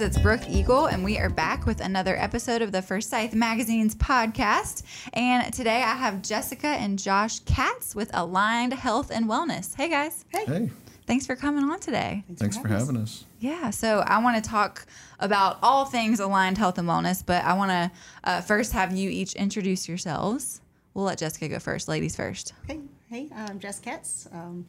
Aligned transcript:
Hey 0.00 0.06
guys, 0.06 0.16
it's 0.16 0.22
Brooke 0.22 0.48
Eagle, 0.48 0.86
and 0.86 1.04
we 1.04 1.18
are 1.18 1.28
back 1.28 1.66
with 1.66 1.82
another 1.82 2.16
episode 2.16 2.62
of 2.62 2.72
the 2.72 2.80
First 2.80 3.10
Forsyth 3.10 3.34
Magazine's 3.34 3.94
podcast. 3.94 4.82
And 5.12 5.52
today 5.52 5.82
I 5.82 5.94
have 5.94 6.22
Jessica 6.22 6.68
and 6.68 6.98
Josh 6.98 7.40
Katz 7.40 7.94
with 7.94 8.10
Aligned 8.14 8.72
Health 8.72 9.10
and 9.10 9.26
Wellness. 9.26 9.74
Hey 9.74 9.90
guys, 9.90 10.24
Hey, 10.30 10.46
hey. 10.46 10.70
thanks 11.06 11.26
for 11.26 11.36
coming 11.36 11.64
on 11.64 11.80
today. 11.80 12.24
thanks 12.36 12.56
for 12.56 12.68
having 12.68 12.96
us. 12.96 13.26
Yeah, 13.40 13.68
so 13.68 13.98
I 14.06 14.22
want 14.22 14.42
to 14.42 14.50
talk 14.50 14.86
about 15.18 15.58
all 15.62 15.84
things 15.84 16.18
aligned 16.18 16.56
health 16.56 16.78
and 16.78 16.88
wellness, 16.88 17.22
but 17.24 17.44
I 17.44 17.52
want 17.52 17.70
to 17.70 17.90
uh, 18.24 18.40
first 18.40 18.72
have 18.72 18.96
you 18.96 19.10
each 19.10 19.34
introduce 19.34 19.86
yourselves. 19.86 20.62
We'll 20.94 21.04
let 21.04 21.18
Jessica 21.18 21.46
go 21.46 21.58
first. 21.58 21.88
Ladies 21.88 22.16
first. 22.16 22.54
Hey, 22.66 22.80
hey, 23.10 23.28
I'm 23.36 23.58
Jess 23.60 23.78
Katz. 23.80 24.26
Um, 24.32 24.64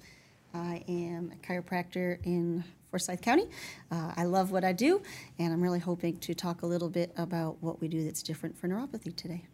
I 0.54 0.84
am 0.90 1.32
a 1.32 1.48
chiropractor 1.48 2.18
in 2.26 2.66
Forsyth 2.92 3.22
County. 3.22 3.48
Uh, 3.90 4.12
I 4.18 4.26
love 4.26 4.52
what 4.52 4.66
I 4.66 4.74
do, 4.74 5.02
and 5.40 5.54
I'm 5.54 5.62
really 5.62 5.80
hoping 5.80 6.18
to 6.18 6.34
talk 6.34 6.62
a 6.62 6.66
little 6.66 6.90
bit 6.90 7.14
about 7.16 7.58
what 7.62 7.80
we 7.80 7.88
do 7.88 8.04
that's 8.04 8.22
different 8.22 8.58
for 8.58 8.68
neuropathy 8.68 9.16
today. 9.16 9.46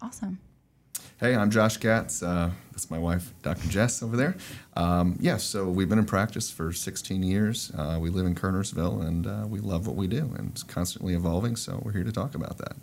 Awesome. 0.00 0.38
Hey, 1.18 1.34
I'm 1.34 1.50
Josh 1.50 1.78
Katz. 1.78 2.22
Uh, 2.22 2.50
that's 2.70 2.90
my 2.90 2.98
wife, 2.98 3.34
Dr. 3.42 3.68
Jess, 3.68 4.02
over 4.02 4.16
there. 4.16 4.36
Um, 4.76 5.16
yeah, 5.18 5.36
so 5.36 5.68
we've 5.68 5.88
been 5.88 5.98
in 5.98 6.04
practice 6.04 6.50
for 6.50 6.72
16 6.72 7.22
years. 7.22 7.72
Uh, 7.76 7.98
we 8.00 8.08
live 8.08 8.24
in 8.24 8.36
Kernersville, 8.36 9.04
and 9.04 9.26
uh, 9.26 9.44
we 9.48 9.58
love 9.58 9.86
what 9.86 9.96
we 9.96 10.06
do, 10.06 10.32
and 10.38 10.50
it's 10.50 10.62
constantly 10.62 11.14
evolving. 11.14 11.56
So 11.56 11.82
we're 11.84 11.92
here 11.92 12.04
to 12.04 12.12
talk 12.12 12.36
about 12.36 12.58
that. 12.58 12.76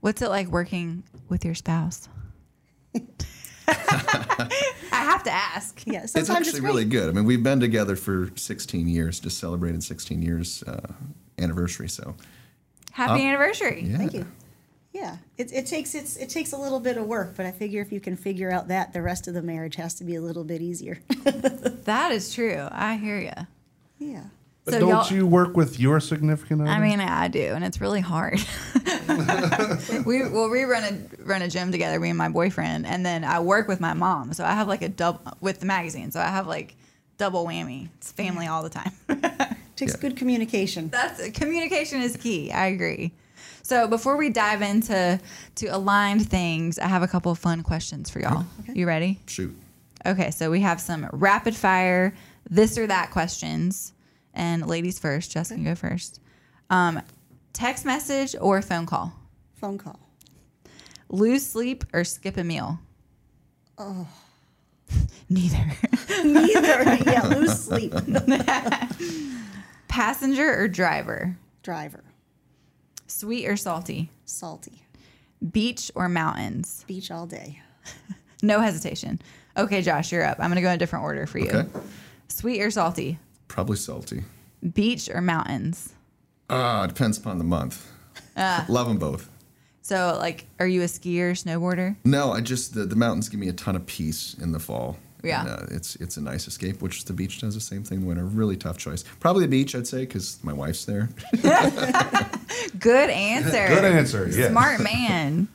What's 0.00 0.22
it 0.22 0.30
like 0.30 0.48
working 0.48 1.04
with 1.28 1.44
your 1.44 1.54
spouse? 1.54 2.08
I 5.02 5.04
have 5.04 5.22
to 5.24 5.30
ask. 5.32 5.82
Yeah, 5.86 6.02
It's 6.04 6.12
sometimes 6.12 6.46
actually 6.46 6.60
great. 6.60 6.68
really 6.70 6.84
good. 6.84 7.08
I 7.08 7.12
mean, 7.12 7.24
we've 7.24 7.42
been 7.42 7.60
together 7.60 7.96
for 7.96 8.30
16 8.36 8.88
years, 8.88 9.20
just 9.20 9.38
celebrated 9.38 9.82
16 9.82 10.22
years 10.22 10.62
uh, 10.64 10.80
anniversary. 11.38 11.88
So 11.88 12.14
Happy 12.92 13.22
Oh, 13.22 13.26
anniversary. 13.26 13.84
yeah, 13.86 13.96
Thank 13.98 14.12
you. 14.14 14.26
Yeah, 14.92 15.16
it, 15.38 15.50
it 15.52 15.66
takes 15.66 15.94
it's, 15.94 16.16
it 16.18 16.28
takes 16.28 16.52
a 16.52 16.58
little 16.58 16.78
bit 16.78 16.98
of 16.98 17.06
work, 17.06 17.34
but 17.36 17.46
I 17.46 17.50
figure 17.50 17.80
if 17.80 17.90
you 17.92 17.98
can 18.00 18.14
figure 18.16 18.50
out 18.52 18.68
that, 18.68 18.92
the 18.92 19.00
rest 19.00 19.26
of 19.26 19.32
the 19.32 19.40
marriage 19.40 19.76
has 19.76 19.94
to 19.94 20.04
be 20.04 20.14
a 20.16 20.20
little 20.20 20.44
bit 20.44 20.60
easier. 20.60 20.98
That 21.84 22.12
is 22.12 22.32
true. 22.34 22.68
I 22.70 22.96
hear 22.96 23.18
you. 23.18 23.46
yeah. 23.98 24.24
But 24.64 24.74
So 24.74 24.80
don't 24.80 25.10
y'all- 25.10 25.26
work 25.26 25.56
with 25.56 25.80
your 25.80 25.98
significant 25.98 26.62
other? 26.62 26.70
I 26.70 26.78
mean, 26.78 27.00
I 27.00 27.26
do, 27.28 27.40
and 27.54 27.64
it's 27.64 27.80
really 27.80 28.00
hard. 28.00 28.38
we 30.06 30.28
well, 30.28 30.48
we 30.50 30.62
run 30.64 30.84
a 30.84 31.22
run 31.24 31.42
a 31.42 31.48
gym 31.48 31.72
together, 31.72 31.98
me 31.98 32.10
and 32.10 32.18
my 32.18 32.28
boyfriend, 32.28 32.86
and 32.86 33.04
then 33.04 33.24
I 33.24 33.40
work 33.40 33.66
with 33.68 33.80
my 33.80 33.92
mom, 33.94 34.32
so 34.34 34.44
I 34.44 34.52
have 34.52 34.68
like 34.68 34.82
a 34.82 34.88
double 34.88 35.20
with 35.40 35.60
the 35.60 35.66
magazine, 35.66 36.10
so 36.12 36.20
I 36.20 36.28
have 36.28 36.46
like 36.46 36.76
double 37.18 37.44
whammy. 37.46 37.88
It's 37.98 38.12
family 38.12 38.46
all 38.46 38.62
the 38.62 38.70
time. 38.70 38.92
takes 39.76 39.94
Yeah. 39.94 40.00
good 40.00 40.16
communication. 40.16 40.88
That's 40.90 41.30
communication 41.30 42.00
is 42.02 42.16
key. 42.16 42.52
I 42.52 42.66
agree. 42.66 43.12
So 43.64 43.86
before 43.88 44.16
we 44.16 44.28
dive 44.28 44.62
into 44.62 45.20
to 45.56 45.66
aligned 45.66 46.28
things, 46.28 46.78
I 46.78 46.86
have 46.88 47.02
a 47.02 47.08
couple 47.08 47.30
of 47.32 47.38
fun 47.38 47.62
questions 47.62 48.10
for 48.10 48.20
y'all. 48.20 48.44
Okay. 48.60 48.74
You 48.78 48.86
ready? 48.86 49.20
shoot. 49.26 49.56
Okay, 50.04 50.30
so 50.32 50.50
we 50.50 50.60
have 50.60 50.80
some 50.80 51.08
rapid 51.12 51.54
fire 51.54 52.12
this 52.50 52.76
or 52.76 52.86
that 52.88 53.10
questions. 53.12 53.92
And 54.34 54.66
ladies 54.66 54.98
first, 54.98 55.30
Jess 55.30 55.48
can 55.48 55.64
go 55.64 55.74
first. 55.74 56.20
Um, 56.70 57.02
text 57.52 57.84
message 57.84 58.34
or 58.40 58.62
phone 58.62 58.86
call? 58.86 59.12
Phone 59.54 59.78
call. 59.78 59.98
Lose 61.08 61.44
sleep 61.46 61.84
or 61.92 62.04
skip 62.04 62.36
a 62.36 62.44
meal? 62.44 62.78
Oh. 63.78 64.08
Neither. 65.28 65.72
Neither. 66.24 66.94
yeah, 67.06 67.26
lose 67.26 67.58
sleep. 67.58 67.92
Passenger 69.88 70.60
or 70.62 70.68
driver? 70.68 71.36
Driver. 71.62 72.04
Sweet 73.06 73.46
or 73.46 73.56
salty? 73.56 74.10
Salty. 74.24 74.82
Beach 75.52 75.90
or 75.94 76.08
mountains? 76.08 76.84
Beach 76.86 77.10
all 77.10 77.26
day. 77.26 77.60
No 78.44 78.60
hesitation. 78.60 79.22
Okay, 79.56 79.82
Josh, 79.82 80.10
you're 80.10 80.24
up. 80.24 80.40
I'm 80.40 80.48
going 80.48 80.56
to 80.56 80.62
go 80.62 80.68
in 80.68 80.74
a 80.74 80.78
different 80.78 81.04
order 81.04 81.26
for 81.26 81.38
you. 81.38 81.48
Okay. 81.50 81.68
Sweet 82.26 82.60
or 82.60 82.72
salty? 82.72 83.20
Probably 83.52 83.76
salty. 83.76 84.24
Beach 84.72 85.10
or 85.12 85.20
mountains? 85.20 85.92
Ah, 86.48 86.86
depends 86.86 87.18
upon 87.18 87.36
the 87.36 87.44
month. 87.44 87.86
love 88.66 88.88
them 88.88 88.96
both. 88.96 89.28
So, 89.82 90.16
like, 90.18 90.46
are 90.58 90.66
you 90.66 90.80
a 90.80 90.86
skier, 90.86 91.32
snowboarder? 91.32 91.96
No, 92.02 92.32
I 92.32 92.40
just 92.40 92.72
the, 92.72 92.86
the 92.86 92.96
mountains 92.96 93.28
give 93.28 93.38
me 93.38 93.48
a 93.48 93.52
ton 93.52 93.76
of 93.76 93.84
peace 93.84 94.34
in 94.40 94.52
the 94.52 94.58
fall. 94.58 94.96
Yeah. 95.22 95.42
And, 95.42 95.50
uh, 95.50 95.66
it's 95.70 95.96
it's 95.96 96.16
a 96.16 96.22
nice 96.22 96.48
escape, 96.48 96.80
which 96.80 97.04
the 97.04 97.12
beach 97.12 97.42
does 97.42 97.54
the 97.54 97.60
same 97.60 97.84
thing 97.84 97.98
in 97.98 98.02
the 98.04 98.08
winter. 98.08 98.24
Really 98.24 98.56
tough 98.56 98.78
choice. 98.78 99.04
Probably 99.20 99.44
the 99.44 99.50
beach, 99.50 99.74
I'd 99.74 99.86
say, 99.86 100.00
because 100.00 100.42
my 100.42 100.54
wife's 100.54 100.86
there. 100.86 101.10
Good 102.78 103.10
answer. 103.10 103.68
Good 103.68 103.84
answer. 103.84 104.30
Yes. 104.30 104.50
Smart 104.50 104.80
man. 104.80 105.46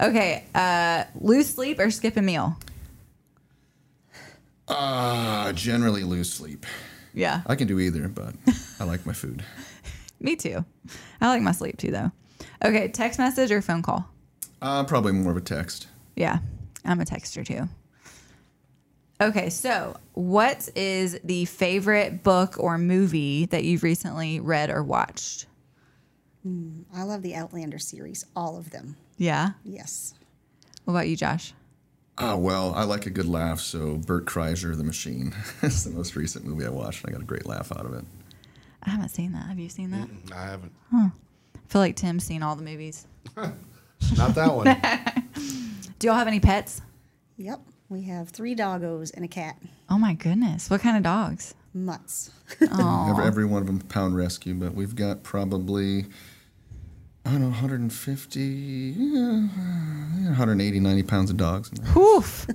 Okay, 0.00 0.44
uh, 0.54 1.04
lose 1.20 1.50
sleep 1.50 1.78
or 1.78 1.90
skip 1.90 2.16
a 2.16 2.22
meal? 2.22 2.56
Uh, 4.66 5.52
generally 5.52 6.04
lose 6.04 6.32
sleep. 6.32 6.64
Yeah, 7.14 7.42
I 7.46 7.54
can 7.54 7.66
do 7.68 7.78
either, 7.78 8.08
but 8.08 8.34
I 8.80 8.84
like 8.84 9.06
my 9.06 9.12
food. 9.12 9.44
me 10.20 10.36
too. 10.36 10.64
I 11.20 11.28
like 11.28 11.42
my 11.42 11.52
sleep 11.52 11.78
too, 11.78 11.90
though. 11.90 12.10
Okay, 12.64 12.88
text 12.88 13.18
message 13.18 13.50
or 13.50 13.62
phone 13.62 13.82
call? 13.82 14.08
Uh, 14.60 14.84
probably 14.84 15.12
more 15.12 15.30
of 15.30 15.36
a 15.36 15.40
text. 15.40 15.86
Yeah, 16.16 16.38
I'm 16.84 17.00
a 17.00 17.04
texter 17.04 17.46
too. 17.46 17.68
Okay, 19.20 19.48
so 19.48 19.96
what 20.14 20.68
is 20.74 21.18
the 21.22 21.44
favorite 21.44 22.22
book 22.22 22.56
or 22.58 22.78
movie 22.78 23.46
that 23.46 23.64
you've 23.64 23.82
recently 23.82 24.40
read 24.40 24.70
or 24.70 24.82
watched? 24.82 25.46
I 26.94 27.04
love 27.04 27.22
the 27.22 27.34
Outlander 27.34 27.78
series, 27.78 28.26
all 28.36 28.58
of 28.58 28.70
them. 28.70 28.96
Yeah. 29.16 29.50
Yes. 29.64 30.14
What 30.84 30.92
about 30.92 31.08
you, 31.08 31.16
Josh? 31.16 31.54
Ah, 32.16 32.36
well, 32.36 32.72
I 32.74 32.84
like 32.84 33.06
a 33.06 33.10
good 33.10 33.26
laugh, 33.26 33.58
so 33.60 33.96
Bert 33.96 34.24
Kreischer, 34.24 34.76
The 34.76 34.84
Machine. 34.84 35.34
is 35.62 35.84
the 35.84 35.90
most 35.90 36.14
recent 36.14 36.44
movie 36.44 36.64
I 36.64 36.68
watched. 36.68 37.02
and 37.04 37.10
I 37.10 37.12
got 37.12 37.22
a 37.22 37.26
great 37.26 37.46
laugh 37.46 37.72
out 37.72 37.84
of 37.84 37.94
it. 37.94 38.04
I 38.84 38.90
haven't 38.90 39.08
seen 39.08 39.32
that. 39.32 39.46
Have 39.46 39.58
you 39.58 39.68
seen 39.68 39.90
that? 39.90 40.08
I 40.34 40.42
haven't. 40.44 40.72
I 40.92 41.10
feel 41.68 41.80
like 41.80 41.96
Tim's 41.96 42.24
seen 42.24 42.42
all 42.42 42.54
the 42.54 42.62
movies. 42.62 43.06
Not 43.36 44.34
that 44.34 44.54
one. 44.54 44.66
Do 45.98 46.06
y'all 46.06 46.16
have 46.16 46.28
any 46.28 46.38
pets? 46.40 46.82
Yep. 47.38 47.60
We 47.88 48.02
have 48.02 48.28
three 48.28 48.54
doggos 48.54 49.12
and 49.14 49.24
a 49.24 49.28
cat. 49.28 49.56
Oh 49.88 49.98
my 49.98 50.14
goodness. 50.14 50.68
What 50.70 50.82
kind 50.82 50.96
of 50.96 51.02
dogs? 51.02 51.54
Mutts. 51.72 52.30
Every, 52.60 53.24
every 53.24 53.44
one 53.44 53.62
of 53.62 53.66
them 53.66 53.80
pound 53.80 54.16
rescue, 54.16 54.54
but 54.54 54.74
we've 54.74 54.94
got 54.94 55.22
probably, 55.22 56.06
I 57.26 57.30
don't 57.30 57.40
know, 57.40 57.46
150, 57.48 58.40
yeah, 58.98 59.46
180, 60.28 60.80
90 60.80 61.02
pounds 61.04 61.30
of 61.30 61.36
dogs. 61.38 61.70
in 61.70 61.82
there. 61.82 61.92
Poof. 61.92 62.46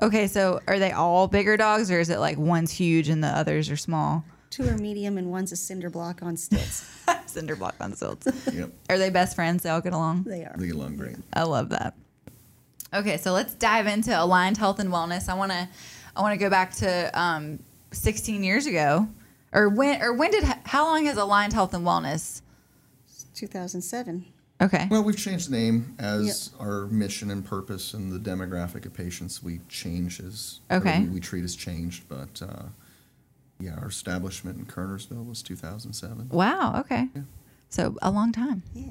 Okay, 0.00 0.26
so 0.26 0.60
are 0.66 0.78
they 0.78 0.92
all 0.92 1.28
bigger 1.28 1.56
dogs 1.58 1.90
or 1.90 2.00
is 2.00 2.08
it 2.08 2.18
like 2.18 2.38
one's 2.38 2.70
huge 2.70 3.10
and 3.10 3.22
the 3.22 3.28
others 3.28 3.68
are 3.70 3.76
small? 3.76 4.24
Two 4.48 4.66
are 4.68 4.76
medium 4.78 5.18
and 5.18 5.30
one's 5.30 5.52
a 5.52 5.56
cinder 5.56 5.90
block 5.90 6.22
on 6.22 6.36
stilts. 6.36 6.88
Cinder 7.26 7.54
block 7.54 7.74
on 7.80 7.94
stilts. 7.94 8.26
Yep, 8.52 8.72
Are 8.88 8.98
they 8.98 9.10
best 9.10 9.36
friends? 9.36 9.62
They 9.62 9.70
all 9.70 9.80
get 9.80 9.92
along? 9.92 10.24
They 10.24 10.44
are. 10.44 10.54
they 10.56 10.66
get 10.66 10.74
along 10.76 10.96
great. 10.96 11.16
I 11.32 11.42
love 11.44 11.68
that. 11.68 11.94
Okay, 12.92 13.18
so 13.18 13.32
let's 13.32 13.54
dive 13.54 13.86
into 13.86 14.10
aligned 14.20 14.56
health 14.56 14.80
and 14.80 14.90
wellness. 14.90 15.28
I 15.28 15.34
want 15.34 15.52
to 15.52 15.68
I 16.16 16.22
want 16.22 16.32
to 16.32 16.38
go 16.44 16.50
back 16.50 16.72
to 16.76 17.10
um, 17.20 17.60
16 17.92 18.42
years 18.42 18.66
ago. 18.66 19.06
Or 19.52 19.68
when 19.68 20.02
or 20.02 20.12
when 20.14 20.30
did 20.32 20.42
how 20.64 20.86
long 20.86 21.04
has 21.06 21.16
aligned 21.16 21.52
health 21.52 21.72
and 21.74 21.86
wellness? 21.86 22.42
2007. 23.40 24.24
Okay. 24.62 24.86
Well, 24.90 25.02
we've 25.02 25.16
changed 25.16 25.48
the 25.50 25.56
name 25.56 25.94
as 25.98 26.50
our 26.60 26.86
mission 26.88 27.30
and 27.30 27.42
purpose 27.44 27.94
and 27.94 28.12
the 28.12 28.18
demographic 28.18 28.84
of 28.84 28.92
patients 28.92 29.42
we 29.42 29.60
change 29.70 30.20
as 30.20 30.60
Okay. 30.70 31.00
we, 31.00 31.08
we 31.08 31.20
treat 31.20 31.40
has 31.40 31.56
changed. 31.56 32.04
But 32.08 32.42
uh, 32.42 32.64
yeah, 33.58 33.76
our 33.76 33.88
establishment 33.88 34.58
in 34.58 34.66
Kernersville 34.66 35.26
was 35.26 35.42
2007. 35.42 36.28
Wow, 36.28 36.78
okay. 36.80 37.08
Yeah. 37.16 37.22
So 37.70 37.96
a 38.02 38.10
long 38.10 38.32
time. 38.32 38.62
Yeah. 38.74 38.90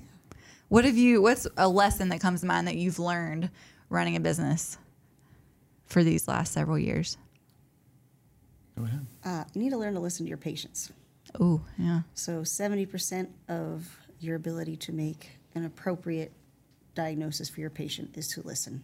What 0.69 0.85
have 0.85 0.97
you 0.97 1.21
what's 1.21 1.47
a 1.57 1.67
lesson 1.69 2.09
that 2.09 2.19
comes 2.19 2.41
to 2.41 2.47
mind 2.47 2.67
that 2.67 2.75
you've 2.75 2.97
learned 2.99 3.51
running 3.89 4.15
a 4.15 4.19
business 4.19 4.77
for 5.85 6.03
these 6.03 6.27
last 6.27 6.51
several 6.53 6.79
years? 6.79 7.17
Go 8.77 8.85
ahead. 8.85 9.05
Uh, 9.23 9.43
you 9.53 9.61
need 9.61 9.71
to 9.71 9.77
learn 9.77 9.93
to 9.93 9.99
listen 9.99 10.25
to 10.25 10.29
your 10.29 10.37
patients. 10.37 10.91
Oh, 11.39 11.61
yeah. 11.77 12.01
So 12.15 12.41
70% 12.41 13.27
of 13.49 13.87
your 14.19 14.35
ability 14.35 14.77
to 14.77 14.91
make 14.91 15.31
an 15.55 15.65
appropriate 15.65 16.31
diagnosis 16.95 17.49
for 17.49 17.59
your 17.61 17.69
patient 17.69 18.11
is 18.15 18.27
to 18.29 18.41
listen. 18.41 18.81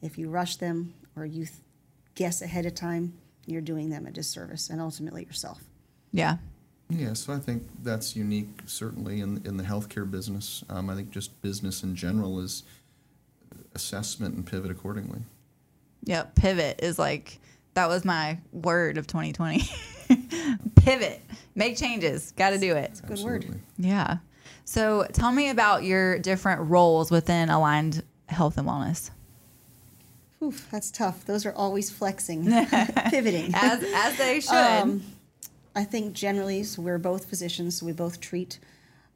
If 0.00 0.18
you 0.18 0.28
rush 0.28 0.56
them 0.56 0.94
or 1.16 1.24
you 1.24 1.46
th- 1.46 1.58
guess 2.14 2.42
ahead 2.42 2.66
of 2.66 2.74
time, 2.74 3.14
you're 3.46 3.60
doing 3.60 3.90
them 3.90 4.06
a 4.06 4.10
disservice 4.10 4.70
and 4.70 4.80
ultimately 4.80 5.24
yourself. 5.24 5.62
Yeah. 6.12 6.36
Yeah, 6.88 7.14
so 7.14 7.32
I 7.32 7.38
think 7.38 7.62
that's 7.82 8.14
unique, 8.14 8.60
certainly 8.66 9.20
in 9.20 9.40
in 9.46 9.56
the 9.56 9.64
healthcare 9.64 10.08
business. 10.10 10.62
Um, 10.68 10.90
I 10.90 10.94
think 10.94 11.10
just 11.10 11.40
business 11.40 11.82
in 11.82 11.96
general 11.96 12.38
is 12.40 12.64
assessment 13.74 14.34
and 14.34 14.44
pivot 14.44 14.70
accordingly. 14.70 15.20
Yep. 16.04 16.34
Pivot 16.34 16.80
is 16.82 16.98
like 16.98 17.38
that 17.74 17.88
was 17.88 18.04
my 18.04 18.38
word 18.52 18.98
of 18.98 19.06
2020. 19.06 19.62
Pivot. 20.76 21.22
Make 21.54 21.78
changes. 21.78 22.32
Got 22.32 22.50
to 22.50 22.58
do 22.58 22.76
it. 22.76 22.90
It's 22.90 23.00
a 23.00 23.06
Good 23.06 23.20
word. 23.20 23.60
Yeah. 23.78 24.18
So 24.64 25.06
tell 25.12 25.32
me 25.32 25.50
about 25.50 25.84
your 25.84 26.18
different 26.18 26.70
roles 26.70 27.10
within 27.10 27.48
Aligned 27.48 28.02
Health 28.28 28.58
and 28.58 28.66
Wellness. 28.66 29.10
Oof, 30.42 30.68
that's 30.70 30.90
tough. 30.90 31.24
Those 31.24 31.46
are 31.46 31.52
always 31.52 31.90
flexing, 31.90 32.44
pivoting. 33.10 33.52
As, 33.54 33.84
as 33.94 34.18
they 34.18 34.40
should. 34.40 34.54
Um, 34.54 35.02
I 35.74 35.84
think 35.84 36.14
generally, 36.14 36.64
so 36.64 36.82
we're 36.82 36.98
both 36.98 37.26
physicians, 37.26 37.78
so 37.78 37.86
we 37.86 37.92
both 37.92 38.20
treat. 38.20 38.58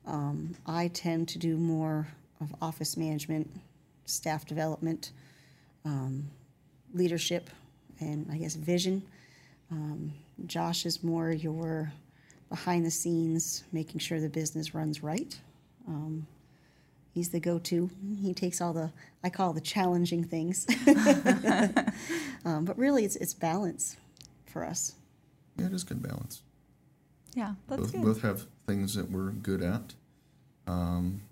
Um, 0.06 0.54
I 0.66 0.88
tend 0.88 1.28
to 1.30 1.38
do 1.38 1.56
more 1.56 2.06
of 2.40 2.54
office 2.62 2.96
management, 2.96 3.50
staff 4.04 4.46
development, 4.46 5.10
um, 5.84 6.28
leadership, 6.94 7.50
and 7.98 8.26
I 8.30 8.36
guess 8.38 8.54
vision. 8.54 9.02
Um, 9.70 10.12
Josh 10.46 10.86
is 10.86 11.02
more 11.02 11.30
your 11.32 11.92
behind 12.48 12.84
the 12.84 12.90
scenes, 12.90 13.64
making 13.72 14.00
sure 14.00 14.20
the 14.20 14.28
business 14.28 14.74
runs 14.74 15.02
right. 15.02 15.38
Um, 15.88 16.26
he's 17.12 17.30
the 17.30 17.40
go-to. 17.40 17.90
He 18.20 18.34
takes 18.34 18.60
all 18.60 18.72
the 18.72 18.92
I 19.24 19.30
call 19.30 19.52
the 19.52 19.60
challenging 19.60 20.22
things, 20.22 20.66
um, 22.44 22.64
but 22.64 22.78
really 22.78 23.04
it's 23.04 23.16
it's 23.16 23.34
balance 23.34 23.96
for 24.46 24.64
us. 24.64 24.94
Yeah, 25.56 25.66
it 25.66 25.72
is 25.72 25.84
good 25.84 26.02
balance. 26.02 26.42
yeah, 27.34 27.54
that's 27.68 27.82
both, 27.82 27.92
good. 27.92 28.02
both 28.02 28.22
have 28.22 28.46
things 28.66 28.94
that 28.94 29.10
we're 29.10 29.30
good 29.30 29.62
at. 29.62 29.94
Um, 30.66 31.22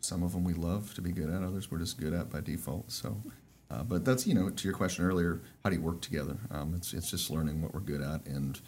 some 0.00 0.22
of 0.22 0.32
them 0.32 0.44
we 0.44 0.54
love 0.54 0.94
to 0.94 1.02
be 1.02 1.12
good 1.12 1.30
at. 1.30 1.42
Others 1.42 1.70
we're 1.70 1.78
just 1.78 1.98
good 1.98 2.12
at 2.12 2.30
by 2.30 2.40
default. 2.40 2.90
So, 2.90 3.16
uh, 3.70 3.82
but 3.84 4.04
that's 4.04 4.26
you 4.26 4.34
know 4.34 4.50
to 4.50 4.64
your 4.68 4.76
question 4.76 5.04
earlier. 5.04 5.40
How 5.62 5.70
do 5.70 5.76
you 5.76 5.82
work 5.82 6.00
together? 6.00 6.36
Um, 6.50 6.74
it's 6.76 6.92
it's 6.92 7.10
just 7.10 7.30
learning 7.30 7.62
what 7.62 7.72
we're 7.72 7.80
good 7.80 8.02
at, 8.02 8.26
and 8.26 8.60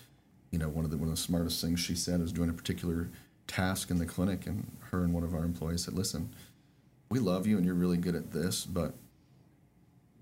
you 0.50 0.58
know 0.58 0.68
one 0.68 0.84
of 0.84 0.90
the 0.90 0.96
one 0.96 1.08
of 1.08 1.14
the 1.14 1.20
smartest 1.20 1.60
things 1.62 1.80
she 1.80 1.94
said 1.94 2.20
is 2.20 2.32
doing 2.32 2.50
a 2.50 2.52
particular 2.52 3.08
task 3.46 3.90
in 3.90 3.98
the 3.98 4.06
clinic, 4.06 4.46
and 4.46 4.70
her 4.90 5.04
and 5.04 5.12
one 5.12 5.22
of 5.22 5.34
our 5.34 5.44
employees 5.44 5.84
said, 5.84 5.94
"Listen, 5.94 6.30
we 7.08 7.18
love 7.18 7.46
you, 7.46 7.56
and 7.56 7.64
you're 7.64 7.74
really 7.74 7.96
good 7.98 8.14
at 8.14 8.32
this, 8.32 8.64
but." 8.64 8.94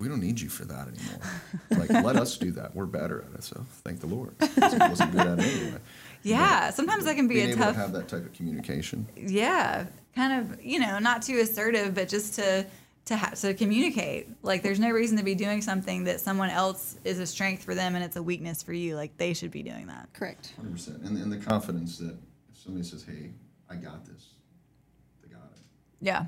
We 0.00 0.06
don't 0.06 0.20
need 0.20 0.40
you 0.40 0.48
for 0.48 0.64
that 0.66 0.86
anymore. 0.86 1.20
Like, 1.70 2.04
let 2.04 2.14
us 2.14 2.36
do 2.36 2.52
that. 2.52 2.72
We're 2.72 2.86
better 2.86 3.24
at 3.28 3.34
it. 3.36 3.42
So, 3.42 3.66
thank 3.82 3.98
the 3.98 4.06
Lord. 4.06 4.32
I 4.40 4.88
wasn't 4.88 5.10
good 5.10 5.26
at 5.26 5.40
it 5.40 5.44
anyway. 5.44 5.78
yeah, 6.22 6.70
sometimes 6.70 7.04
that 7.04 7.16
can 7.16 7.26
be 7.26 7.40
a 7.40 7.48
able 7.48 7.56
tough. 7.56 7.74
to 7.74 7.80
have 7.80 7.92
that 7.94 8.06
type 8.06 8.24
of 8.24 8.32
communication. 8.32 9.08
yeah, 9.16 9.86
kind 10.14 10.40
of, 10.40 10.64
you 10.64 10.78
know, 10.78 11.00
not 11.00 11.22
too 11.22 11.38
assertive, 11.38 11.94
but 11.94 12.08
just 12.08 12.34
to 12.34 12.64
to 13.08 13.16
have 13.16 13.40
to 13.40 13.54
communicate. 13.54 14.28
Like, 14.42 14.62
there's 14.62 14.78
no 14.78 14.90
reason 14.90 15.16
to 15.16 15.24
be 15.24 15.34
doing 15.34 15.62
something 15.62 16.04
that 16.04 16.20
someone 16.20 16.50
else 16.50 16.96
is 17.04 17.18
a 17.18 17.26
strength 17.26 17.64
for 17.64 17.74
them 17.74 17.94
and 17.94 18.04
it's 18.04 18.16
a 18.16 18.22
weakness 18.22 18.62
for 18.62 18.74
you. 18.74 18.96
Like, 18.96 19.16
they 19.16 19.32
should 19.32 19.50
be 19.50 19.62
doing 19.62 19.86
that. 19.86 20.10
Correct. 20.12 20.52
Hundred 20.56 20.72
percent, 20.72 21.02
and 21.02 21.16
and 21.16 21.32
the 21.32 21.38
confidence 21.38 21.98
that 21.98 22.16
if 22.52 22.58
somebody 22.62 22.84
says, 22.84 23.02
"Hey, 23.04 23.30
I 23.70 23.76
got 23.76 24.04
this," 24.04 24.34
they 25.22 25.28
got 25.28 25.50
it. 25.52 25.62
Yeah. 26.00 26.26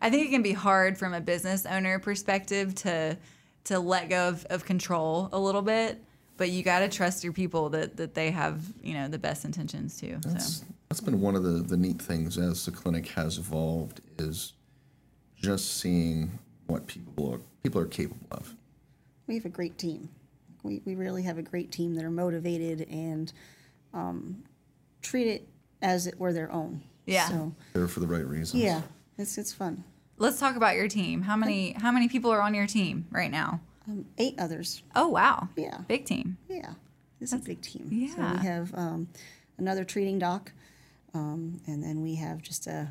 I 0.00 0.10
think 0.10 0.26
it 0.26 0.30
can 0.30 0.42
be 0.42 0.52
hard 0.52 0.98
from 0.98 1.14
a 1.14 1.20
business 1.20 1.66
owner 1.66 1.98
perspective 1.98 2.74
to 2.76 3.16
to 3.64 3.78
let 3.78 4.08
go 4.08 4.28
of, 4.28 4.44
of 4.46 4.64
control 4.64 5.28
a 5.32 5.38
little 5.38 5.62
bit, 5.62 6.02
but 6.36 6.50
you 6.50 6.62
got 6.62 6.80
to 6.80 6.88
trust 6.88 7.24
your 7.24 7.32
people 7.32 7.70
that, 7.70 7.96
that 7.96 8.14
they 8.14 8.30
have, 8.30 8.62
you 8.82 8.92
know, 8.92 9.08
the 9.08 9.18
best 9.18 9.46
intentions 9.46 9.98
too. 9.98 10.18
That's 10.20 10.56
So, 10.56 10.66
that's 10.88 11.00
been 11.00 11.20
one 11.20 11.34
of 11.34 11.42
the 11.42 11.62
the 11.62 11.76
neat 11.76 12.00
things 12.00 12.38
as 12.38 12.64
the 12.64 12.70
clinic 12.70 13.08
has 13.08 13.36
evolved 13.38 14.00
is 14.18 14.54
just 15.44 15.78
seeing 15.78 16.38
what 16.66 16.86
people 16.86 17.32
are 17.32 17.40
people 17.62 17.80
are 17.80 17.86
capable 17.86 18.26
of. 18.30 18.54
We 19.26 19.34
have 19.34 19.44
a 19.44 19.50
great 19.50 19.78
team. 19.78 20.08
We, 20.62 20.80
we 20.84 20.94
really 20.94 21.22
have 21.22 21.38
a 21.38 21.42
great 21.42 21.70
team 21.70 21.94
that 21.94 22.04
are 22.04 22.10
motivated 22.10 22.86
and 22.90 23.32
um, 23.92 24.42
treat 25.02 25.26
it 25.28 25.48
as 25.82 26.06
it 26.06 26.18
were 26.18 26.32
their 26.32 26.50
own. 26.50 26.82
Yeah. 27.06 27.28
So, 27.28 27.54
They're 27.74 27.88
for 27.88 28.00
the 28.00 28.06
right 28.06 28.26
reasons. 28.26 28.62
yeah, 28.62 28.80
it's, 29.18 29.36
it's 29.36 29.52
fun. 29.52 29.84
let's 30.16 30.40
talk 30.40 30.56
about 30.56 30.74
your 30.74 30.88
team. 30.88 31.22
How 31.22 31.36
many 31.36 31.72
how 31.72 31.92
many 31.92 32.08
people 32.08 32.30
are 32.30 32.40
on 32.40 32.54
your 32.54 32.66
team 32.66 33.06
right 33.10 33.30
now? 33.30 33.60
Um, 33.86 34.06
eight 34.16 34.34
others. 34.38 34.82
Oh 34.96 35.08
wow. 35.08 35.48
Yeah. 35.56 35.78
Big 35.86 36.06
team. 36.06 36.38
Yeah, 36.48 36.72
it's 37.20 37.34
a 37.34 37.38
big 37.38 37.60
team. 37.60 37.88
So 38.14 38.20
yeah. 38.22 38.32
we 38.32 38.46
have 38.46 38.74
um, 38.74 39.08
another 39.58 39.84
treating 39.84 40.18
doc, 40.18 40.52
um, 41.12 41.60
and 41.66 41.82
then 41.84 42.00
we 42.00 42.14
have 42.14 42.40
just 42.40 42.66
a, 42.66 42.88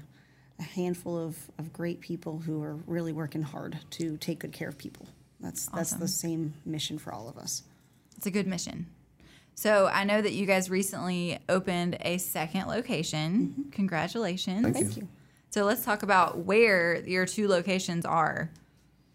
a 0.60 0.64
handful 0.64 1.18
of, 1.18 1.38
of 1.58 1.74
great 1.74 2.00
people 2.00 2.40
who 2.40 2.62
are 2.62 2.76
really 2.88 3.12
working 3.12 3.42
hard 3.42 3.80
to 3.92 4.18
take 4.18 4.40
good 4.40 4.52
care 4.52 4.70
of 4.70 4.78
people. 4.78 5.08
That's 5.40 5.68
that's 5.68 5.92
the 5.92 6.08
same 6.08 6.54
mission 6.66 6.98
for 6.98 7.14
all 7.14 7.28
of 7.28 7.38
us. 7.38 7.64
It's 8.16 8.26
a 8.26 8.32
good 8.32 8.48
mission. 8.48 8.88
So 9.56 9.88
I 9.88 10.04
know 10.04 10.22
that 10.22 10.34
you 10.34 10.46
guys 10.46 10.70
recently 10.70 11.40
opened 11.50 11.98
a 12.02 12.18
second 12.18 12.68
location. 12.68 13.66
Congratulations. 13.72 14.64
Thank 14.64 14.76
Thank 14.76 14.98
you. 14.98 15.08
So 15.50 15.66
let's 15.66 15.84
talk 15.86 16.02
about 16.02 16.40
where 16.40 17.04
your 17.06 17.26
two 17.26 17.48
locations 17.48 18.06
are. 18.06 18.50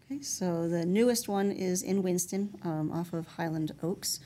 Okay, 0.05 0.21
so 0.21 0.69
the 0.69 0.85
newest 0.85 1.27
one 1.27 1.51
is 1.51 1.83
in 1.83 2.01
Winston, 2.01 2.57
um, 2.63 2.91
off 2.91 3.13
of 3.13 3.27
Highland 3.27 3.73
Oaks, 3.83 4.19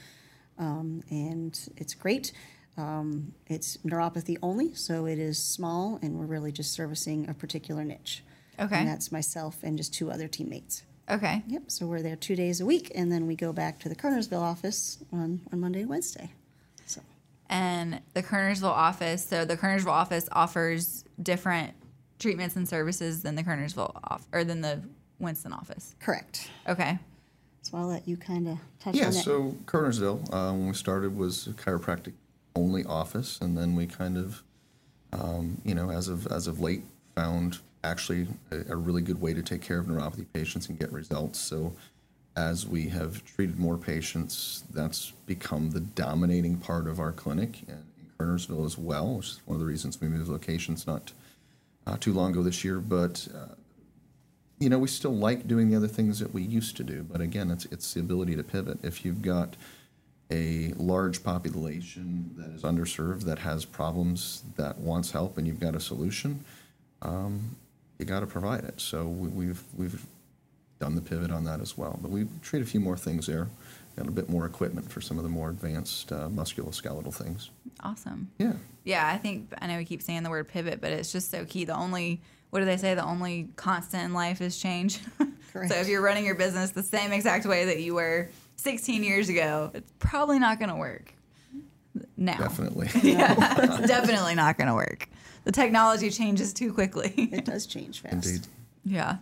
um, 0.60 1.02
and 1.10 1.60
it's 1.76 1.94
great. 1.94 2.32
Um, 2.78 3.34
it's 3.48 3.78
neuropathy 3.78 4.38
only, 4.42 4.74
so 4.74 5.06
it 5.06 5.20
is 5.20 5.38
small, 5.38 6.00
and 6.02 6.18
we're 6.18 6.26
really 6.26 6.52
just 6.52 6.72
servicing 6.74 7.30
a 7.30 7.34
particular 7.34 7.84
niche. 7.84 8.24
Okay. 8.60 8.80
And 8.80 8.88
that's 8.88 9.12
myself 9.12 9.58
and 9.64 9.78
just 9.78 9.94
two 9.94 10.12
other 10.12 10.28
teammates. 10.28 10.84
Okay. 11.10 11.44
Yep, 11.48 11.64
so 11.68 11.86
we're 11.86 12.02
there 12.02 12.16
two 12.16 12.36
days 12.36 12.62
a 12.62 12.66
week, 12.66 12.92
and 12.96 13.12
then 13.12 13.28
we 13.28 13.36
go 13.36 13.52
back 13.54 13.80
to 13.80 13.90
the 13.90 13.96
Kernersville 13.96 14.42
office 14.42 15.00
on, 15.12 15.42
on 15.52 15.60
Monday 15.60 15.82
and 15.82 15.90
Wednesday. 15.90 16.32
So, 16.86 17.02
And 17.50 18.02
the 18.14 18.24
Kernersville 18.24 18.64
office, 18.72 19.26
so 19.26 19.44
the 19.46 19.58
Kernersville 19.58 19.88
office 19.88 20.28
offers 20.32 21.04
different 21.22 21.74
treatments 22.20 22.56
and 22.56 22.68
services 22.68 23.22
than 23.22 23.36
the 23.36 23.44
Kernersville 23.44 24.00
off 24.06 24.28
or 24.32 24.44
than 24.44 24.62
the 24.62 24.82
Winston 25.20 25.52
office. 25.54 25.96
correct. 26.00 26.50
Okay. 26.68 26.98
So 27.64 27.78
I'll 27.78 27.88
let 27.88 28.08
you 28.08 28.18
kind 28.18 28.48
of 28.48 28.58
touch 28.80 28.96
Yeah, 28.96 29.08
on 29.08 29.12
that. 29.14 29.24
so 29.24 29.56
Kernersville, 29.66 30.22
uh, 30.34 30.52
when 30.54 30.68
we 30.68 30.74
started, 30.74 31.16
was 31.18 31.48
a 31.48 31.52
chiropractic 31.52 32.14
only 32.56 32.84
office, 32.86 33.40
and 33.42 33.58
then 33.58 33.76
we 33.76 33.88
kind 33.88 34.18
of, 34.18 34.44
um, 35.12 35.62
you 35.64 35.76
know, 35.76 35.90
as 35.90 36.08
of 36.08 36.28
as 36.28 36.48
of 36.48 36.60
late, 36.60 36.84
found 37.16 37.60
actually 37.84 38.28
a, 38.52 38.74
a 38.74 38.76
really 38.76 39.02
good 39.02 39.20
way 39.20 39.34
to 39.34 39.44
take 39.44 39.62
care 39.62 39.80
of 39.80 39.86
neuropathy 39.88 40.26
patients 40.34 40.70
and 40.70 40.80
get 40.80 40.92
results. 40.92 41.40
So, 41.40 41.74
as 42.36 42.66
we 42.66 42.90
have 42.90 43.24
treated 43.26 43.60
more 43.60 43.78
patients, 43.78 44.64
that's 44.74 45.12
become 45.26 45.72
the 45.72 45.82
dominating 45.82 46.58
part 46.58 46.88
of 46.88 47.00
our 47.00 47.12
clinic, 47.12 47.62
and 47.68 47.84
in 48.00 48.08
Kernersville 48.18 48.66
as 48.66 48.78
well, 48.78 49.16
which 49.16 49.28
is 49.28 49.42
one 49.46 49.56
of 49.56 49.60
the 49.60 49.68
reasons 49.68 50.00
we 50.00 50.08
moved 50.08 50.30
locations 50.30 50.88
not 50.88 51.12
uh, 51.86 51.98
too 51.98 52.14
long 52.14 52.32
ago 52.32 52.44
this 52.44 52.64
year. 52.64 52.80
But 52.80 53.28
uh, 53.36 53.56
you 54.60 54.70
know, 54.70 54.80
we 54.80 54.88
still 54.88 55.16
like 55.16 55.48
doing 55.48 55.70
the 55.70 55.76
other 55.76 55.88
things 55.88 56.20
that 56.20 56.34
we 56.34 56.42
used 56.42 56.78
to 56.78 56.84
do, 56.84 57.04
but 57.04 57.22
again, 57.22 57.52
it's 57.52 57.66
it's 57.66 57.94
the 57.94 58.00
ability 58.00 58.36
to 58.36 58.44
pivot. 58.44 58.80
If 58.84 59.04
you've 59.04 59.22
got 59.22 59.56
a 60.32 60.74
large 60.78 61.24
population 61.24 62.34
that 62.38 62.52
is 62.52 62.64
underserved, 62.64 63.24
that 63.24 63.40
has 63.40 63.66
problems, 63.66 64.44
that 64.58 64.78
wants 64.80 65.12
help, 65.12 65.38
and 65.38 65.46
you've 65.46 65.60
got 65.60 65.76
a 65.76 65.80
solution, 65.80 66.44
um, 67.02 67.56
you 68.00 68.06
got 68.06 68.22
to 68.22 68.28
provide 68.28 68.64
it. 68.64 68.80
So 68.80 69.06
we, 69.06 69.28
we've 69.30 69.64
we've 69.78 70.06
done 70.80 70.96
the 70.96 71.02
pivot 71.02 71.32
on 71.32 71.46
that 71.46 71.62
as 71.62 71.78
well. 71.78 71.98
But 72.02 72.12
we 72.12 72.28
treat 72.42 72.62
a 72.62 72.66
few 72.66 72.80
more 72.80 72.98
things 72.98 73.28
there, 73.28 73.48
got 73.96 74.08
a 74.08 74.12
bit 74.12 74.30
more 74.30 74.46
equipment 74.46 74.92
for 74.92 75.02
some 75.02 75.18
of 75.18 75.24
the 75.24 75.30
more 75.30 75.50
advanced 75.50 76.12
uh, 76.12 76.28
musculoskeletal 76.30 77.14
things. 77.14 77.52
Awesome. 77.82 78.30
Yeah. 78.38 78.54
Yeah, 78.84 79.08
I 79.08 79.18
think 79.18 79.54
I 79.62 79.68
know 79.68 79.78
we 79.78 79.86
keep 79.86 80.02
saying 80.02 80.24
the 80.24 80.30
word 80.30 80.48
pivot, 80.48 80.82
but 80.82 80.92
it's 80.92 81.12
just 81.12 81.32
so 81.32 81.46
key. 81.46 81.66
The 81.66 81.76
only 81.76 82.22
what 82.50 82.60
do 82.60 82.66
they 82.66 82.78
say? 82.78 82.94
The 82.94 83.04
only 83.04 83.50
constant 83.56 84.04
in 84.04 84.14
life 84.14 84.42
is 84.42 84.60
change. 84.60 85.00
Correct. 85.54 85.72
so 85.72 85.80
if 85.80 85.88
you're 85.88 86.02
running 86.02 86.26
your 86.26 86.36
business 86.36 86.72
the 86.72 86.84
same 86.84 87.12
exact 87.12 87.46
way 87.46 87.66
that 87.66 87.80
you 87.80 87.94
were 87.94 88.30
16 88.58 89.04
years 89.04 89.30
ago, 89.30 89.72
it's 89.74 89.92
probably 90.00 90.40
not 90.40 90.60
going 90.60 90.70
to 90.70 90.76
work 90.76 91.14
now. 92.18 92.38
Definitely. 92.38 92.90
Yeah, 93.04 93.36
it's 93.58 93.88
definitely 93.88 94.36
not 94.36 94.58
going 94.58 94.68
to 94.68 94.74
work. 94.74 95.10
The 95.44 95.52
technology 95.52 96.10
changes 96.10 96.54
too 96.54 96.74
quickly. 96.74 97.14
it 97.32 97.46
does 97.46 97.66
change 97.66 98.02
fast. 98.02 98.26
Indeed. 98.26 98.48
Yeah. 98.86 99.18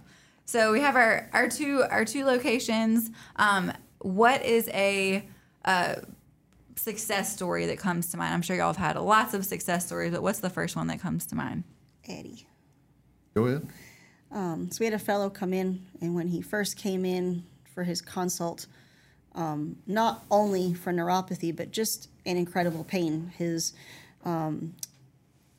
So 0.46 0.72
we 0.72 0.82
have 0.82 0.96
our 0.96 1.30
our 1.34 1.50
two 1.50 1.84
our 1.90 2.06
two 2.06 2.26
locations. 2.26 3.10
Um, 3.38 3.72
what 4.00 4.44
is 4.44 4.70
a 4.70 5.28
uh, 5.66 5.96
success 6.76 7.34
story 7.34 7.68
that 7.68 7.78
comes 7.78 8.12
to 8.12 8.18
mind? 8.18 8.34
I'm 8.34 8.42
sure 8.42 8.56
y'all 8.56 8.68
have 8.68 8.78
had 8.78 8.98
lots 8.98 9.34
of 9.34 9.46
success 9.46 9.86
stories, 9.86 10.12
but 10.12 10.22
what's 10.22 10.40
the 10.40 10.50
first 10.50 10.76
one 10.76 10.88
that 10.88 11.00
comes 11.00 11.26
to 11.28 11.36
mind? 11.36 11.64
Eddie. 12.08 12.46
Go 13.34 13.46
ahead. 13.46 13.68
Um, 14.32 14.70
so 14.72 14.78
we 14.82 14.86
had 14.86 14.94
a 14.94 15.00
fellow 15.00 15.30
come 15.30 15.54
in, 15.54 15.86
and 16.02 16.16
when 16.16 16.28
he 16.28 16.42
first 16.42 16.78
came 16.78 17.06
in 17.06 17.44
for 17.74 17.84
his 17.84 18.02
consult, 18.02 18.68
um, 19.36 19.78
not 19.88 20.24
only 20.30 20.74
for 20.74 20.92
neuropathy 20.92 21.56
but 21.56 21.72
just 21.72 22.10
an 22.26 22.38
incredible 22.38 22.84
pain. 22.84 23.32
His 23.38 23.74
um, 24.26 24.76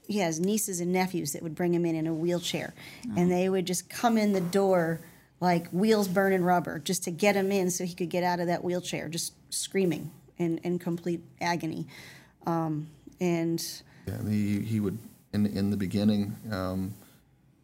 he 0.06 0.18
has 0.18 0.38
nieces 0.40 0.80
and 0.80 0.92
nephews 0.92 1.32
that 1.32 1.42
would 1.42 1.54
bring 1.54 1.74
him 1.74 1.86
in 1.86 1.94
in 1.94 2.06
a 2.06 2.14
wheelchair, 2.14 2.74
and 3.16 3.30
they 3.30 3.48
would 3.48 3.66
just 3.66 3.88
come 3.88 4.18
in 4.18 4.32
the 4.32 4.40
door 4.40 5.00
like 5.42 5.68
wheels 5.70 6.06
burning 6.06 6.44
rubber 6.44 6.78
just 6.78 7.02
to 7.02 7.10
get 7.10 7.34
him 7.34 7.50
in 7.50 7.68
so 7.68 7.84
he 7.84 7.94
could 7.94 8.08
get 8.08 8.22
out 8.22 8.38
of 8.38 8.46
that 8.46 8.62
wheelchair, 8.62 9.08
just 9.08 9.34
screaming 9.50 10.08
in, 10.38 10.58
in 10.58 10.78
complete 10.78 11.20
agony. 11.40 11.86
Um, 12.46 12.86
And 13.20 13.60
Yeah, 14.06 14.22
he, 14.28 14.60
he 14.60 14.78
would, 14.78 14.98
in, 15.32 15.46
in 15.46 15.70
the 15.70 15.76
beginning, 15.76 16.36
um, 16.52 16.94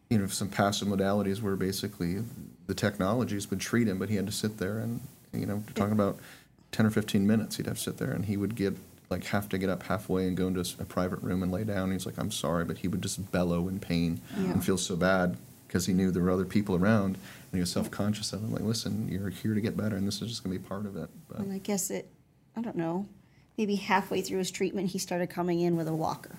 you 0.09 0.17
know, 0.17 0.27
some 0.27 0.49
passive 0.49 0.89
modalities 0.89 1.41
were 1.41 1.55
basically 1.55 2.23
the 2.67 2.73
technologies 2.73 3.49
would 3.49 3.61
treat 3.61 3.87
him, 3.87 3.97
but 3.97 4.09
he 4.09 4.15
had 4.15 4.25
to 4.25 4.31
sit 4.31 4.57
there 4.57 4.79
and, 4.79 4.99
you 5.33 5.45
know, 5.45 5.63
talking 5.75 5.93
about 5.93 6.17
10 6.71 6.85
or 6.85 6.89
15 6.89 7.25
minutes, 7.25 7.57
he'd 7.57 7.65
have 7.67 7.77
to 7.77 7.81
sit 7.83 7.97
there 7.97 8.11
and 8.11 8.25
he 8.25 8.37
would 8.37 8.55
get, 8.55 8.75
like, 9.09 9.25
have 9.25 9.49
to 9.49 9.57
get 9.57 9.69
up 9.69 9.83
halfway 9.83 10.27
and 10.27 10.35
go 10.37 10.47
into 10.47 10.61
a 10.79 10.85
private 10.85 11.21
room 11.21 11.41
and 11.43 11.51
lay 11.51 11.63
down. 11.63 11.91
He's 11.91 12.05
like, 12.05 12.17
I'm 12.17 12.31
sorry, 12.31 12.65
but 12.65 12.77
he 12.79 12.87
would 12.87 13.01
just 13.01 13.31
bellow 13.31 13.67
in 13.67 13.79
pain 13.79 14.21
Yeah. 14.37 14.51
and 14.51 14.63
feel 14.63 14.77
so 14.77 14.95
bad 14.95 15.37
because 15.67 15.85
he 15.85 15.93
knew 15.93 16.11
there 16.11 16.23
were 16.23 16.31
other 16.31 16.45
people 16.45 16.75
around 16.75 17.15
and 17.15 17.53
he 17.53 17.59
was 17.59 17.71
self 17.71 17.89
conscious 17.91 18.33
of 18.33 18.43
it. 18.43 18.51
Like, 18.51 18.63
listen, 18.63 19.07
you're 19.09 19.29
here 19.29 19.53
to 19.53 19.61
get 19.61 19.77
better 19.77 19.95
and 19.95 20.07
this 20.07 20.21
is 20.21 20.29
just 20.29 20.43
going 20.43 20.55
to 20.55 20.59
be 20.61 20.67
part 20.67 20.85
of 20.85 20.95
it. 20.97 21.09
But 21.27 21.39
And 21.39 21.51
I 21.53 21.59
guess 21.59 21.89
it, 21.91 22.09
I 22.55 22.61
don't 22.61 22.75
know, 22.75 23.05
maybe 23.57 23.75
halfway 23.75 24.21
through 24.21 24.39
his 24.39 24.51
treatment, 24.51 24.89
he 24.91 24.97
started 24.99 25.29
coming 25.29 25.59
in 25.59 25.75
with 25.75 25.87
a 25.87 25.93
walker 25.95 26.35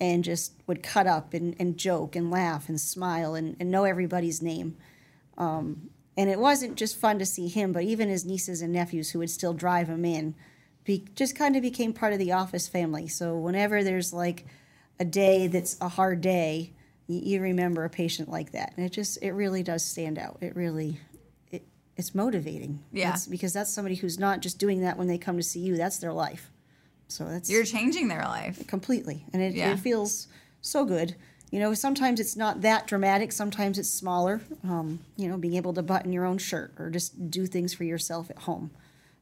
and 0.00 0.22
just 0.24 0.52
would 0.66 0.82
cut 0.82 1.06
up 1.06 1.32
and, 1.32 1.56
and 1.58 1.76
joke 1.78 2.14
and 2.16 2.30
laugh 2.30 2.68
and 2.68 2.78
smile 2.80 3.34
and, 3.34 3.56
and 3.58 3.70
know 3.70 3.84
everybody's 3.84 4.42
name. 4.42 4.76
Um, 5.38 5.90
and 6.16 6.30
it 6.30 6.38
wasn't 6.38 6.76
just 6.76 6.96
fun 6.96 7.18
to 7.18 7.26
see 7.26 7.48
him, 7.48 7.72
but 7.72 7.82
even 7.82 8.08
his 8.08 8.24
nieces 8.24 8.62
and 8.62 8.72
nephews 8.72 9.10
who 9.10 9.18
would 9.18 9.30
still 9.30 9.52
drive 9.52 9.88
him 9.88 10.04
in 10.04 10.34
be, 10.84 11.04
just 11.14 11.36
kind 11.36 11.56
of 11.56 11.62
became 11.62 11.92
part 11.92 12.12
of 12.12 12.18
the 12.18 12.32
office 12.32 12.68
family. 12.68 13.08
So 13.08 13.36
whenever 13.36 13.82
there's 13.84 14.12
like 14.12 14.46
a 14.98 15.04
day 15.04 15.46
that's 15.46 15.76
a 15.80 15.88
hard 15.88 16.20
day, 16.20 16.72
you, 17.06 17.20
you 17.22 17.40
remember 17.42 17.84
a 17.84 17.90
patient 17.90 18.28
like 18.30 18.52
that. 18.52 18.72
And 18.76 18.86
it 18.86 18.92
just, 18.92 19.18
it 19.22 19.32
really 19.32 19.62
does 19.62 19.84
stand 19.84 20.18
out. 20.18 20.38
It 20.40 20.56
really, 20.56 20.98
it, 21.50 21.64
it's 21.96 22.14
motivating. 22.14 22.82
Yeah. 22.92 23.12
It's 23.12 23.26
because 23.26 23.52
that's 23.52 23.70
somebody 23.72 23.96
who's 23.96 24.18
not 24.18 24.40
just 24.40 24.58
doing 24.58 24.80
that 24.82 24.96
when 24.96 25.08
they 25.08 25.18
come 25.18 25.36
to 25.36 25.42
see 25.42 25.60
you. 25.60 25.76
That's 25.76 25.98
their 25.98 26.12
life. 26.12 26.50
So 27.08 27.24
that's 27.24 27.50
You're 27.50 27.64
changing 27.64 28.08
their 28.08 28.24
life. 28.24 28.66
completely, 28.66 29.24
and 29.32 29.40
it, 29.40 29.54
Yeah. 29.54 29.72
it 29.72 29.78
feels 29.78 30.26
so 30.60 30.84
good. 30.84 31.14
You 31.50 31.60
know, 31.60 31.74
sometimes 31.74 32.18
it's 32.18 32.36
not 32.36 32.62
that 32.62 32.86
dramatic. 32.86 33.32
Sometimes 33.32 33.78
it's 33.78 33.88
smaller. 33.90 34.40
Um, 34.64 35.00
you 35.16 35.28
know, 35.28 35.36
being 35.36 35.54
able 35.54 35.72
to 35.74 35.82
button 35.82 36.12
your 36.12 36.24
own 36.24 36.38
shirt 36.38 36.72
or 36.78 36.90
just 36.90 37.30
do 37.30 37.46
things 37.46 37.72
for 37.72 37.84
yourself 37.84 38.30
at 38.30 38.38
home. 38.38 38.70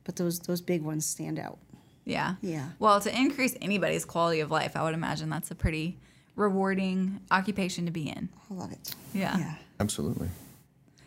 But 0.05 0.17
those 0.17 0.41
those 0.41 0.61
big 0.61 0.83
ones 0.83 1.07
stand 1.07 1.39
out. 1.39 1.59
Yeah. 2.05 2.35
Yeah. 2.43 2.71
Well, 2.79 3.01
to 3.01 3.15
increase 3.15 3.57
anybody's 3.61 4.05
quality 4.05 4.41
of 4.41 4.51
life, 4.51 4.77
I 4.77 4.83
would 4.83 4.95
imagine 4.95 5.31
that's 5.31 5.51
a 5.51 5.55
pretty 5.55 5.99
rewarding 6.37 7.21
occupation 7.31 7.87
to 7.87 7.93
be 7.93 8.09
in. 8.09 8.29
I 8.51 8.55
love 8.55 8.73
it. 8.73 8.95
Yeah. 9.13 9.39
Yeah. 9.39 9.55
absolutely. 9.81 10.29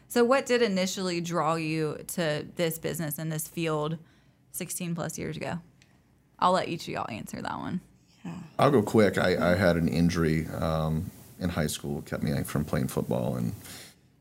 So, 0.10 0.24
what 0.24 0.46
did 0.46 0.62
initially 0.62 1.22
draw 1.22 1.56
you 1.56 2.00
to 2.16 2.46
this 2.56 2.80
business 2.80 3.20
and 3.20 3.32
this 3.32 3.48
field 3.48 3.98
16 4.52 4.96
plus 4.96 5.18
years 5.18 5.38
ago? 5.38 5.60
I'll 6.40 6.54
let 6.54 6.70
each 6.70 6.84
of 6.84 6.90
y'all 6.90 7.10
answer 7.10 7.42
that 7.42 7.58
one. 7.58 7.82
I'll 8.60 8.72
go 8.72 8.82
quick. 8.82 9.18
I, 9.18 9.52
I 9.52 9.56
had 9.56 9.76
an 9.76 9.88
injury 9.88 10.48
um, 10.48 11.12
in 11.40 11.50
high 11.50 11.68
school, 11.68 12.02
kept 12.02 12.24
me 12.24 12.32
from 12.44 12.66
playing 12.66 12.88
football, 12.88 13.36
and 13.36 13.54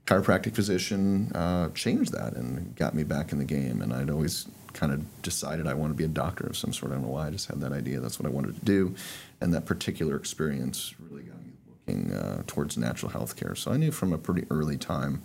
chiropractic 0.07 0.55
physician 0.55 1.33
uh, 1.35 1.71
changed 1.71 2.13
that 2.13 2.35
and 2.35 2.75
got 2.77 2.95
me 2.95 3.03
back 3.03 3.33
in 3.33 3.39
the 3.39 3.45
game. 3.45 3.83
And 3.83 3.93
I'd 3.93 4.11
always 4.11 4.47
kind 4.73 4.93
of 4.93 5.23
decided 5.23 5.67
I 5.67 5.75
wanted 5.75 5.95
to 5.95 5.99
be 5.99 6.05
a 6.05 6.09
doctor 6.09 6.47
of 6.47 6.57
some 6.57 6.73
sort. 6.73 6.93
I 6.93 6.97
don't 6.97 7.05
know 7.05 7.13
why. 7.13 7.29
I 7.29 7.31
just 7.31 7.49
had 7.49 7.61
that 7.61 7.73
idea. 7.73 8.01
That's 8.01 8.21
what 8.21 8.27
I 8.27 8.31
wanted 8.31 8.57
to 8.57 8.65
do, 8.65 8.95
and 9.41 9.55
that 9.55 9.65
particular 9.65 10.17
experience 10.17 10.95
really 10.99 11.23
got 11.23 11.39
me 11.43 11.53
looking 11.69 12.13
uh, 12.13 12.43
towards 12.47 12.77
natural 12.77 13.11
health 13.11 13.37
care. 13.37 13.55
So 13.55 13.73
I 13.73 13.79
knew 13.79 13.91
from 13.91 14.13
a 14.13 14.19
pretty 14.19 14.47
early 14.51 14.77
time. 14.77 15.23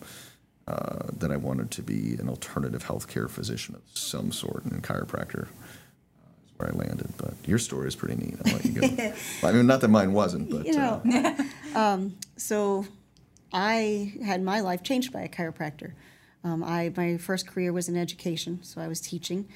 Uh, 0.67 1.07
that 1.17 1.31
I 1.31 1.37
wanted 1.37 1.71
to 1.71 1.81
be 1.81 2.15
an 2.19 2.29
alternative 2.29 2.85
healthcare 2.85 3.27
physician 3.27 3.75
of 3.75 3.81
some 3.95 4.31
sort, 4.31 4.63
and 4.63 4.81
chiropractor 4.83 5.47
where 6.61 6.71
I 6.73 6.77
landed. 6.77 7.09
But 7.17 7.33
your 7.45 7.57
story 7.57 7.87
is 7.87 7.95
pretty 7.95 8.15
neat. 8.15 8.37
I'll 8.45 8.53
let 8.53 8.65
you 8.65 8.81
go. 8.81 9.13
I 9.47 9.51
mean, 9.51 9.67
not 9.67 9.81
that 9.81 9.89
mine 9.89 10.13
wasn't, 10.13 10.49
but 10.49 10.65
You 10.65 10.73
know, 10.73 11.01
uh, 11.13 11.43
um, 11.77 12.15
so 12.37 12.85
I 13.51 14.13
had 14.23 14.41
my 14.41 14.61
life 14.61 14.83
changed 14.83 15.11
by 15.11 15.21
a 15.21 15.29
chiropractor. 15.29 15.93
Um, 16.43 16.63
I 16.63 16.91
my 16.95 17.17
first 17.17 17.47
career 17.47 17.71
was 17.73 17.89
in 17.89 17.97
education, 17.97 18.63
so 18.63 18.81
I 18.81 18.87
was 18.87 18.99
teaching, 18.99 19.47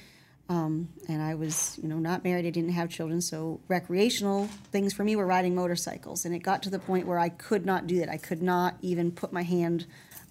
um, 0.48 0.88
and 1.08 1.20
I 1.20 1.34
was 1.34 1.78
you 1.82 1.88
know 1.88 1.98
not 1.98 2.22
married. 2.22 2.46
I 2.46 2.50
didn't 2.50 2.70
have 2.70 2.88
children, 2.90 3.20
so 3.20 3.60
recreational 3.66 4.46
things 4.70 4.92
for 4.92 5.02
me 5.02 5.16
were 5.16 5.26
riding 5.26 5.54
motorcycles. 5.54 6.24
And 6.24 6.34
it 6.34 6.40
got 6.40 6.62
to 6.64 6.70
the 6.70 6.78
point 6.78 7.06
where 7.06 7.18
I 7.18 7.28
could 7.28 7.66
not 7.66 7.86
do 7.86 7.98
that. 8.00 8.08
I 8.08 8.18
could 8.18 8.42
not 8.42 8.76
even 8.82 9.10
put 9.10 9.32
my 9.32 9.42
hand 9.42 9.86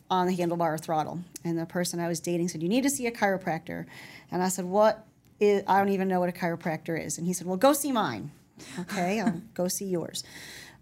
on 0.09 0.27
the 0.27 0.37
handlebar 0.37 0.75
or 0.75 0.77
throttle. 0.77 1.19
And 1.43 1.57
the 1.57 1.65
person 1.65 1.99
I 1.99 2.07
was 2.07 2.21
dating 2.21 2.47
said, 2.49 2.63
"You 2.63 2.69
need 2.69 2.83
to 2.83 2.89
see 2.89 3.05
a 3.05 3.11
chiropractor," 3.11 3.85
and 4.31 4.41
I 4.41 4.47
said, 4.47 4.65
"What?" 4.65 5.05
I 5.41 5.77
don't 5.77 5.89
even 5.89 6.07
know 6.07 6.19
what 6.19 6.29
a 6.29 6.33
chiropractor 6.33 7.03
is. 7.03 7.17
And 7.17 7.27
he 7.27 7.33
said, 7.33 7.47
"Well, 7.47 7.57
go 7.57 7.73
see 7.73 7.91
mine." 7.91 8.31
Okay, 8.79 9.19
I'll 9.19 9.41
go 9.53 9.67
see 9.67 9.85
yours 9.85 10.23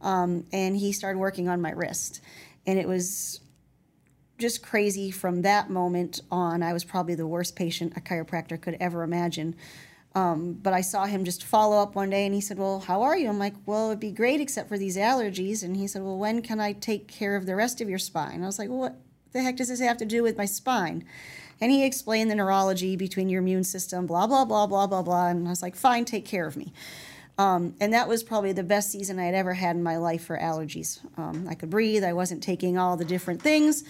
um, 0.03 0.45
and 0.51 0.75
he 0.77 0.91
started 0.91 1.17
working 1.17 1.47
on 1.47 1.61
my 1.61 1.71
wrist. 1.71 2.21
And 2.67 2.77
it 2.77 2.87
was 2.87 3.39
just 4.37 4.61
crazy 4.61 5.09
from 5.09 5.41
that 5.41 5.69
moment 5.69 6.19
on. 6.29 6.61
I 6.61 6.73
was 6.73 6.83
probably 6.83 7.15
the 7.15 7.27
worst 7.27 7.55
patient 7.55 7.93
a 7.95 8.01
chiropractor 8.01 8.59
could 8.59 8.77
ever 8.79 9.03
imagine. 9.03 9.55
Um, 10.15 10.53
but 10.53 10.73
I 10.73 10.81
saw 10.81 11.05
him 11.05 11.23
just 11.23 11.43
follow 11.43 11.81
up 11.81 11.95
one 11.95 12.11
day 12.11 12.25
and 12.25 12.35
he 12.35 12.41
said, 12.41 12.59
Well, 12.59 12.81
how 12.81 13.01
are 13.01 13.17
you? 13.17 13.27
I'm 13.29 13.39
like, 13.39 13.55
Well, 13.65 13.87
it'd 13.87 13.99
be 13.99 14.11
great 14.11 14.41
except 14.41 14.69
for 14.69 14.77
these 14.77 14.95
allergies. 14.95 15.63
And 15.63 15.75
he 15.75 15.87
said, 15.87 16.03
Well, 16.03 16.17
when 16.17 16.41
can 16.43 16.59
I 16.59 16.73
take 16.73 17.07
care 17.07 17.35
of 17.35 17.45
the 17.47 17.55
rest 17.55 17.81
of 17.81 17.89
your 17.89 17.97
spine? 17.97 18.43
I 18.43 18.45
was 18.45 18.59
like, 18.59 18.69
well, 18.69 18.79
What 18.79 18.97
the 19.31 19.41
heck 19.41 19.55
does 19.55 19.69
this 19.69 19.79
have 19.79 19.97
to 19.97 20.05
do 20.05 20.21
with 20.21 20.37
my 20.37 20.45
spine? 20.45 21.05
And 21.61 21.71
he 21.71 21.85
explained 21.85 22.29
the 22.29 22.35
neurology 22.35 22.95
between 22.95 23.29
your 23.29 23.41
immune 23.41 23.63
system, 23.63 24.05
blah, 24.05 24.27
blah, 24.27 24.45
blah, 24.45 24.67
blah, 24.67 24.87
blah, 24.87 25.01
blah. 25.01 25.27
And 25.27 25.47
I 25.47 25.49
was 25.49 25.61
like, 25.61 25.75
Fine, 25.75 26.05
take 26.05 26.25
care 26.25 26.47
of 26.47 26.57
me. 26.57 26.73
Um, 27.37 27.73
and 27.79 27.93
that 27.93 28.07
was 28.07 28.21
probably 28.21 28.51
the 28.51 28.63
best 28.63 28.91
season 28.91 29.17
I 29.17 29.25
had 29.25 29.33
ever 29.33 29.53
had 29.53 29.75
in 29.75 29.81
my 29.81 29.97
life 29.97 30.25
for 30.25 30.37
allergies. 30.37 30.99
Um, 31.17 31.47
I 31.49 31.55
could 31.55 31.69
breathe, 31.69 32.03
I 32.03 32.13
wasn't 32.13 32.43
taking 32.43 32.77
all 32.77 32.95
the 32.95 33.05
different 33.05 33.41
things. 33.41 33.83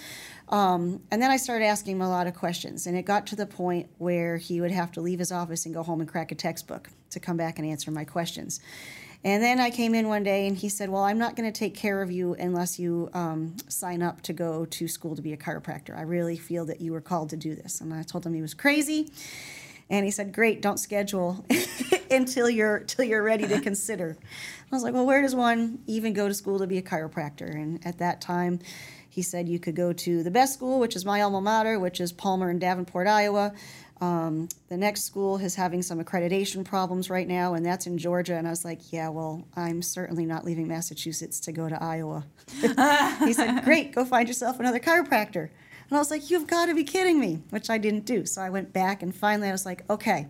Um, 0.49 1.01
and 1.11 1.21
then 1.21 1.31
I 1.31 1.37
started 1.37 1.65
asking 1.65 1.97
him 1.97 2.01
a 2.01 2.09
lot 2.09 2.27
of 2.27 2.35
questions, 2.35 2.85
and 2.85 2.95
it 2.95 3.03
got 3.03 3.27
to 3.27 3.35
the 3.35 3.45
point 3.45 3.89
where 3.97 4.37
he 4.37 4.61
would 4.61 4.71
have 4.71 4.91
to 4.93 5.01
leave 5.01 5.19
his 5.19 5.31
office 5.31 5.65
and 5.65 5.73
go 5.73 5.83
home 5.83 5.99
and 5.99 6.09
crack 6.09 6.31
a 6.31 6.35
textbook 6.35 6.89
to 7.09 7.19
come 7.19 7.37
back 7.37 7.59
and 7.59 7.67
answer 7.67 7.91
my 7.91 8.05
questions. 8.05 8.59
And 9.25 9.41
then 9.41 9.59
I 9.59 9.69
came 9.69 9.95
in 9.95 10.09
one 10.09 10.23
day 10.23 10.47
and 10.47 10.57
he 10.57 10.67
said, 10.67 10.89
Well, 10.89 11.03
I'm 11.03 11.17
not 11.17 11.35
going 11.35 11.51
to 11.51 11.57
take 11.57 11.75
care 11.75 12.01
of 12.01 12.11
you 12.11 12.33
unless 12.35 12.77
you 12.77 13.09
um, 13.13 13.55
sign 13.69 14.01
up 14.01 14.21
to 14.23 14.33
go 14.33 14.65
to 14.65 14.87
school 14.87 15.15
to 15.15 15.21
be 15.21 15.31
a 15.31 15.37
chiropractor. 15.37 15.97
I 15.97 16.01
really 16.01 16.37
feel 16.37 16.65
that 16.65 16.81
you 16.81 16.91
were 16.91 17.01
called 17.01 17.29
to 17.29 17.37
do 17.37 17.55
this. 17.55 17.79
And 17.79 17.93
I 17.93 18.03
told 18.03 18.25
him 18.25 18.33
he 18.33 18.41
was 18.41 18.53
crazy. 18.53 19.11
And 19.89 20.05
he 20.05 20.11
said, 20.11 20.33
"Great, 20.33 20.61
don't 20.61 20.79
schedule 20.79 21.45
until 22.11 22.49
you're 22.49 22.79
till 22.79 23.05
you're 23.05 23.23
ready 23.23 23.47
to 23.47 23.61
consider." 23.61 24.17
I 24.19 24.75
was 24.75 24.83
like, 24.83 24.93
"Well, 24.93 25.05
where 25.05 25.21
does 25.21 25.35
one 25.35 25.79
even 25.87 26.13
go 26.13 26.27
to 26.27 26.33
school 26.33 26.59
to 26.59 26.67
be 26.67 26.77
a 26.77 26.81
chiropractor?" 26.81 27.53
And 27.53 27.85
at 27.85 27.99
that 27.99 28.19
time, 28.19 28.59
he 29.09 29.21
said 29.21 29.47
you 29.47 29.59
could 29.59 29.75
go 29.75 29.93
to 29.93 30.23
the 30.23 30.31
best 30.31 30.55
school, 30.55 30.79
which 30.79 30.95
is 30.95 31.05
my 31.05 31.21
alma 31.21 31.39
mater, 31.39 31.79
which 31.79 32.01
is 32.01 32.11
Palmer 32.11 32.49
in 32.49 32.59
Davenport, 32.59 33.07
Iowa. 33.07 33.53
Um, 34.01 34.49
the 34.69 34.77
next 34.77 35.03
school 35.03 35.37
is 35.37 35.55
having 35.55 35.81
some 35.81 36.03
accreditation 36.03 36.65
problems 36.65 37.09
right 37.09 37.27
now, 37.27 37.53
and 37.53 37.65
that's 37.65 37.87
in 37.87 37.97
Georgia. 37.97 38.35
And 38.35 38.47
I 38.47 38.49
was 38.49 38.65
like, 38.65 38.91
"Yeah, 38.91 39.09
well, 39.09 39.47
I'm 39.55 39.81
certainly 39.81 40.25
not 40.25 40.43
leaving 40.43 40.67
Massachusetts 40.67 41.39
to 41.41 41.51
go 41.51 41.69
to 41.69 41.81
Iowa." 41.81 42.25
he 43.25 43.33
said, 43.33 43.63
"Great, 43.63 43.93
go 43.93 44.03
find 44.05 44.27
yourself 44.27 44.59
another 44.59 44.79
chiropractor." 44.79 45.49
And 45.89 45.97
I 45.97 46.01
was 46.01 46.09
like, 46.09 46.31
you've 46.31 46.47
got 46.47 46.67
to 46.67 46.73
be 46.73 46.83
kidding 46.83 47.19
me, 47.19 47.43
which 47.51 47.69
I 47.69 47.77
didn't 47.77 48.05
do. 48.05 48.25
So 48.25 48.41
I 48.41 48.49
went 48.49 48.73
back 48.73 49.03
and 49.03 49.15
finally 49.15 49.49
I 49.49 49.51
was 49.51 49.65
like, 49.65 49.87
okay, 49.91 50.27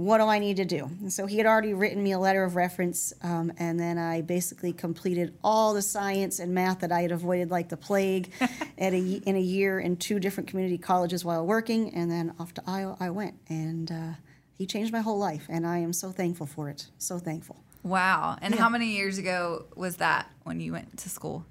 what 0.00 0.16
do 0.16 0.24
I 0.24 0.38
need 0.38 0.56
to 0.56 0.64
do? 0.64 0.90
And 1.02 1.12
so 1.12 1.26
he 1.26 1.36
had 1.36 1.44
already 1.44 1.74
written 1.74 2.02
me 2.02 2.12
a 2.12 2.18
letter 2.18 2.42
of 2.42 2.56
reference. 2.56 3.12
Um, 3.22 3.52
and 3.58 3.78
then 3.78 3.98
I 3.98 4.22
basically 4.22 4.72
completed 4.72 5.36
all 5.44 5.74
the 5.74 5.82
science 5.82 6.38
and 6.38 6.54
math 6.54 6.80
that 6.80 6.90
I 6.90 7.02
had 7.02 7.12
avoided 7.12 7.50
like 7.50 7.68
the 7.68 7.76
plague 7.76 8.30
at 8.78 8.94
a, 8.94 8.98
in 8.98 9.36
a 9.36 9.40
year 9.40 9.78
in 9.78 9.98
two 9.98 10.18
different 10.18 10.48
community 10.48 10.78
colleges 10.78 11.22
while 11.22 11.46
working. 11.46 11.94
And 11.94 12.10
then 12.10 12.32
off 12.38 12.54
to 12.54 12.62
Iowa 12.66 12.96
I 12.98 13.10
went. 13.10 13.34
And 13.50 13.92
uh, 13.92 14.12
he 14.56 14.64
changed 14.64 14.90
my 14.90 15.00
whole 15.00 15.18
life. 15.18 15.44
And 15.50 15.66
I 15.66 15.76
am 15.78 15.92
so 15.92 16.12
thankful 16.12 16.46
for 16.46 16.70
it. 16.70 16.86
So 16.96 17.18
thankful. 17.18 17.62
Wow. 17.82 18.38
And 18.40 18.54
how 18.54 18.70
many 18.70 18.96
years 18.96 19.18
ago 19.18 19.66
was 19.76 19.96
that 19.96 20.30
when 20.44 20.60
you 20.60 20.72
went 20.72 20.96
to 20.96 21.10
school, 21.10 21.44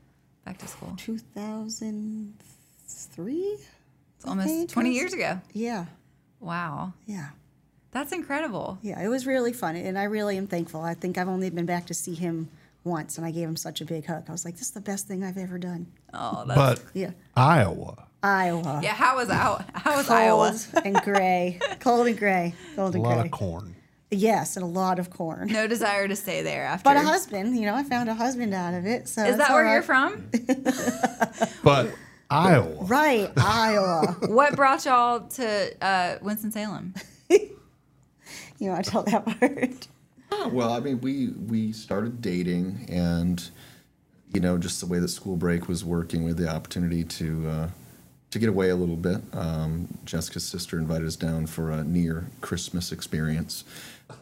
back 0.43 0.57
to 0.57 0.67
school? 0.67 0.95
2003? 0.97 3.35
It's 3.35 3.67
almost 4.25 4.69
20 4.69 4.91
years 4.91 5.13
ago. 5.13 5.39
Yeah. 5.53 5.85
Wow. 6.39 6.93
Yeah. 7.05 7.29
That's 7.91 8.11
incredible. 8.11 8.77
Yeah, 8.81 9.01
it 9.03 9.07
was 9.07 9.25
really 9.25 9.53
fun, 9.53 9.75
and 9.75 9.97
I 9.97 10.03
really 10.03 10.37
am 10.37 10.47
thankful. 10.47 10.81
I 10.81 10.93
think 10.93 11.17
I've 11.17 11.27
only 11.27 11.49
been 11.49 11.65
back 11.65 11.87
to 11.87 11.93
see 11.93 12.13
him 12.13 12.49
once, 12.83 13.17
and 13.17 13.25
I 13.25 13.31
gave 13.31 13.47
him 13.47 13.55
such 13.55 13.81
a 13.81 13.85
big 13.85 14.05
hug. 14.05 14.25
I 14.29 14.31
was 14.31 14.45
like, 14.45 14.53
"This 14.55 14.63
is 14.67 14.71
the 14.71 14.81
best 14.81 15.07
thing 15.07 15.23
I've 15.23 15.37
ever 15.37 15.57
done." 15.57 15.87
Oh, 16.13 16.43
that's 16.45 16.57
But 16.57 16.83
Yeah, 16.93 17.11
Iowa, 17.35 18.05
Iowa, 18.21 18.79
Yeah, 18.83 18.93
how 18.93 19.15
was 19.15 19.29
Iowa? 19.29 19.65
How 19.73 19.97
was 19.97 20.07
cold 20.07 20.19
Iowa? 20.19 20.59
and 20.85 20.95
gray, 21.01 21.59
cold 21.79 22.07
and 22.07 22.17
gray, 22.17 22.53
cold 22.75 22.95
a 22.95 22.99
lot 22.99 23.15
gray. 23.15 23.25
of 23.25 23.31
corn. 23.31 23.75
Yes, 24.11 24.55
and 24.57 24.63
a 24.63 24.67
lot 24.67 24.97
of 24.97 25.09
corn. 25.11 25.47
No 25.49 25.67
desire 25.67 26.07
to 26.07 26.15
stay 26.15 26.41
there 26.41 26.65
after. 26.65 26.83
But 26.83 26.97
a 26.97 27.01
husband, 27.01 27.55
you 27.55 27.65
know, 27.67 27.75
I 27.75 27.83
found 27.83 28.09
a 28.09 28.15
husband 28.15 28.53
out 28.55 28.73
of 28.73 28.85
it. 28.87 29.07
So 29.07 29.21
Is 29.23 29.29
it's 29.29 29.37
that 29.37 29.49
all 29.51 29.57
where 29.57 29.71
you're 29.71 29.83
from? 29.83 30.29
But 31.63 31.91
Iowa, 32.29 32.83
Right, 32.85 33.31
Iowa. 33.37 34.15
what 34.27 34.55
brought 34.55 34.85
y'all 34.85 35.21
to 35.21 35.73
uh, 35.85 36.15
Winston 36.21 36.51
Salem? 36.51 36.93
You 38.59 38.71
want 38.71 38.85
to 38.85 38.91
tell 38.91 39.03
that 39.03 39.25
part? 39.25 39.87
Well, 40.51 40.71
I 40.71 40.79
mean, 40.79 41.01
we 41.01 41.29
we 41.29 41.71
started 41.71 42.21
dating, 42.21 42.85
and 42.89 43.41
you 44.33 44.39
know, 44.39 44.57
just 44.57 44.79
the 44.79 44.85
way 44.85 44.99
that 44.99 45.07
school 45.07 45.35
break 45.35 45.67
was 45.67 45.83
working, 45.83 46.27
had 46.27 46.37
the 46.37 46.49
opportunity 46.49 47.03
to 47.03 47.47
uh, 47.47 47.69
to 48.31 48.39
get 48.39 48.49
away 48.49 48.69
a 48.69 48.75
little 48.75 48.95
bit. 48.95 49.21
Um, 49.33 49.87
Jessica's 50.05 50.45
sister 50.45 50.77
invited 50.77 51.07
us 51.07 51.15
down 51.15 51.47
for 51.47 51.71
a 51.71 51.83
near 51.83 52.27
Christmas 52.41 52.91
experience, 52.91 53.63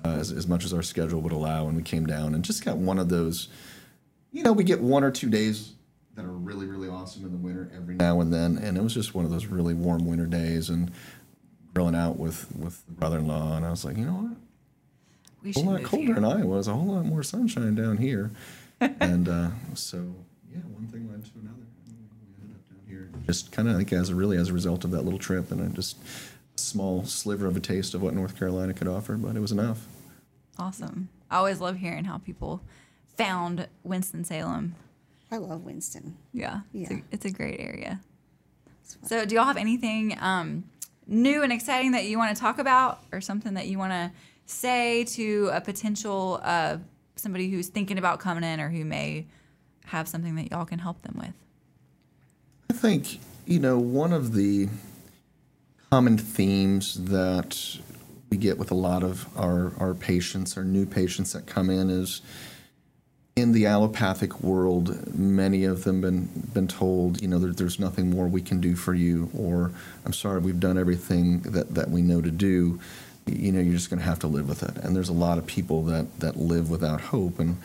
uh, 0.05 0.09
as, 0.09 0.31
as 0.31 0.47
much 0.47 0.63
as 0.63 0.73
our 0.73 0.83
schedule 0.83 1.19
would 1.21 1.33
allow, 1.33 1.67
and 1.67 1.75
we 1.75 1.83
came 1.83 2.05
down 2.05 2.33
and 2.33 2.43
just 2.43 2.63
got 2.63 2.77
one 2.77 2.99
of 2.99 3.09
those. 3.09 3.49
You 4.31 4.43
know, 4.43 4.53
we 4.53 4.63
get 4.63 4.81
one 4.81 5.03
or 5.03 5.11
two 5.11 5.29
days 5.29 5.73
that 6.15 6.25
are 6.25 6.31
really 6.31 6.67
really 6.67 6.89
awesome 6.89 7.25
in 7.25 7.31
the 7.31 7.37
winter 7.37 7.69
every 7.75 7.95
now 7.95 8.21
and 8.21 8.33
then, 8.33 8.57
and 8.57 8.77
it 8.77 8.81
was 8.81 8.93
just 8.93 9.13
one 9.13 9.25
of 9.25 9.31
those 9.31 9.47
really 9.47 9.73
warm 9.73 10.07
winter 10.07 10.25
days, 10.25 10.69
and 10.69 10.91
grilling 11.73 11.95
out 11.95 12.17
with 12.17 12.47
with 12.57 12.85
the 12.85 12.93
brother-in-law, 12.93 13.57
and 13.57 13.65
I 13.65 13.69
was 13.69 13.85
like, 13.85 13.97
you 13.97 14.05
know 14.05 14.13
what 14.13 14.37
We 15.43 15.51
a 15.51 15.53
whole 15.53 15.63
lot 15.73 15.83
colder 15.83 16.05
here. 16.05 16.17
in 16.17 16.25
Iowa. 16.25 16.53
There's 16.55 16.67
a 16.67 16.73
whole 16.73 16.93
lot 16.95 17.05
more 17.05 17.23
sunshine 17.23 17.75
down 17.75 17.97
here. 17.97 18.31
and 18.79 19.27
uh, 19.27 19.49
so, 19.73 19.97
yeah, 20.51 20.59
one 20.73 20.87
thing 20.87 21.09
led 21.09 21.23
to 21.25 21.31
another. 21.41 21.65
and 21.87 21.97
We 22.37 22.43
ended 22.43 22.55
up 22.57 22.69
down 22.69 22.79
here 22.87 23.09
just 23.25 23.51
kind 23.51 23.67
of 23.67 23.75
like 23.75 23.91
as 23.91 24.09
a, 24.09 24.15
really 24.15 24.37
as 24.37 24.49
a 24.49 24.53
result 24.53 24.83
of 24.83 24.91
that 24.91 25.01
little 25.03 25.19
trip 25.19 25.51
and 25.51 25.59
a 25.61 25.69
just 25.75 25.97
a 26.55 26.59
small 26.59 27.03
sliver 27.05 27.47
of 27.47 27.57
a 27.57 27.59
taste 27.59 27.93
of 27.95 28.01
what 28.03 28.13
North 28.13 28.37
Carolina 28.37 28.73
could 28.73 28.87
offer, 28.87 29.15
but 29.17 29.35
it 29.35 29.39
was 29.39 29.51
enough. 29.51 29.87
Awesome. 30.59 31.09
I 31.29 31.37
always 31.37 31.59
love 31.59 31.77
hearing 31.77 32.05
how 32.05 32.17
people 32.19 32.61
found 33.17 33.67
Winston 33.83 34.23
Salem. 34.23 34.75
I 35.31 35.37
love 35.37 35.65
Winston. 35.65 36.15
Yeah, 36.31 36.61
It's, 36.73 36.91
Yeah. 36.91 36.97
a, 36.97 37.01
it's 37.11 37.25
a 37.25 37.31
great 37.31 37.59
area. 37.59 37.99
So, 39.03 39.25
do 39.25 39.35
y'all 39.35 39.43
have 39.45 39.57
anything 39.57 40.17
um, 40.21 40.63
new 41.07 41.41
and 41.43 41.51
exciting 41.53 41.91
that 41.91 42.05
you 42.05 42.17
want 42.17 42.35
to 42.35 42.39
talk 42.39 42.59
about, 42.59 42.99
or 43.11 43.21
something 43.21 43.53
that 43.53 43.67
you 43.67 43.77
want 43.77 43.91
to 43.91 44.11
say 44.45 45.03
to 45.05 45.49
a 45.53 45.61
potential 45.61 46.39
uh, 46.43 46.77
somebody 47.15 47.49
who's 47.49 47.67
thinking 47.67 47.97
about 47.97 48.19
coming 48.19 48.43
in, 48.43 48.59
or 48.59 48.69
who 48.69 48.85
may 48.85 49.25
have 49.85 50.07
something 50.07 50.35
that 50.35 50.51
y'all 50.51 50.65
can 50.65 50.79
help 50.79 51.01
them 51.01 51.15
with? 51.17 51.33
I 52.69 52.73
think, 52.73 53.19
you 53.45 53.59
know, 53.59 53.79
one 53.79 54.11
of 54.11 54.33
the 54.33 54.67
common 55.89 56.17
themes 56.17 56.95
that 57.05 57.77
we 58.29 58.35
get 58.35 58.57
with 58.57 58.71
a 58.71 58.75
lot 58.75 59.03
of 59.03 59.25
our, 59.37 59.71
our 59.79 59.93
patients, 59.93 60.57
our 60.57 60.63
new 60.65 60.85
patients 60.85 61.31
that 61.31 61.45
come 61.45 61.69
in, 61.69 61.89
is 61.89 62.21
in 63.37 63.51
the 63.51 63.67
allopathic 63.67 64.41
world, 64.41 65.15
many 65.15 65.63
of 65.63 65.83
them 65.83 66.01
been 66.01 66.25
been 66.53 66.67
told, 66.67 67.21
you 67.21 67.27
know, 67.27 67.37
there, 67.37 67.53
there's 67.53 67.79
nothing 67.79 68.09
more 68.09 68.27
we 68.27 68.41
can 68.41 68.59
do 68.59 68.75
for 68.75 68.95
you, 68.95 69.29
or 69.37 69.71
I'm 70.05 70.13
sorry, 70.13 70.39
we've 70.39 70.59
done 70.59 70.75
everything 70.75 71.41
that, 71.41 71.75
that 71.75 71.91
we 71.91 72.01
know 72.01 72.19
to 72.19 72.31
do. 72.31 72.79
You 73.27 73.51
know, 73.51 73.59
you're 73.59 73.75
just 73.75 73.91
going 73.91 73.99
to 73.99 74.05
have 74.05 74.17
to 74.19 74.27
live 74.27 74.49
with 74.49 74.63
it. 74.63 74.77
And 74.77 74.95
there's 74.95 75.09
a 75.09 75.13
lot 75.13 75.37
of 75.37 75.45
people 75.45 75.83
that 75.83 76.19
that 76.19 76.35
live 76.37 76.71
without 76.71 76.99
hope. 76.99 77.37
And 77.39 77.57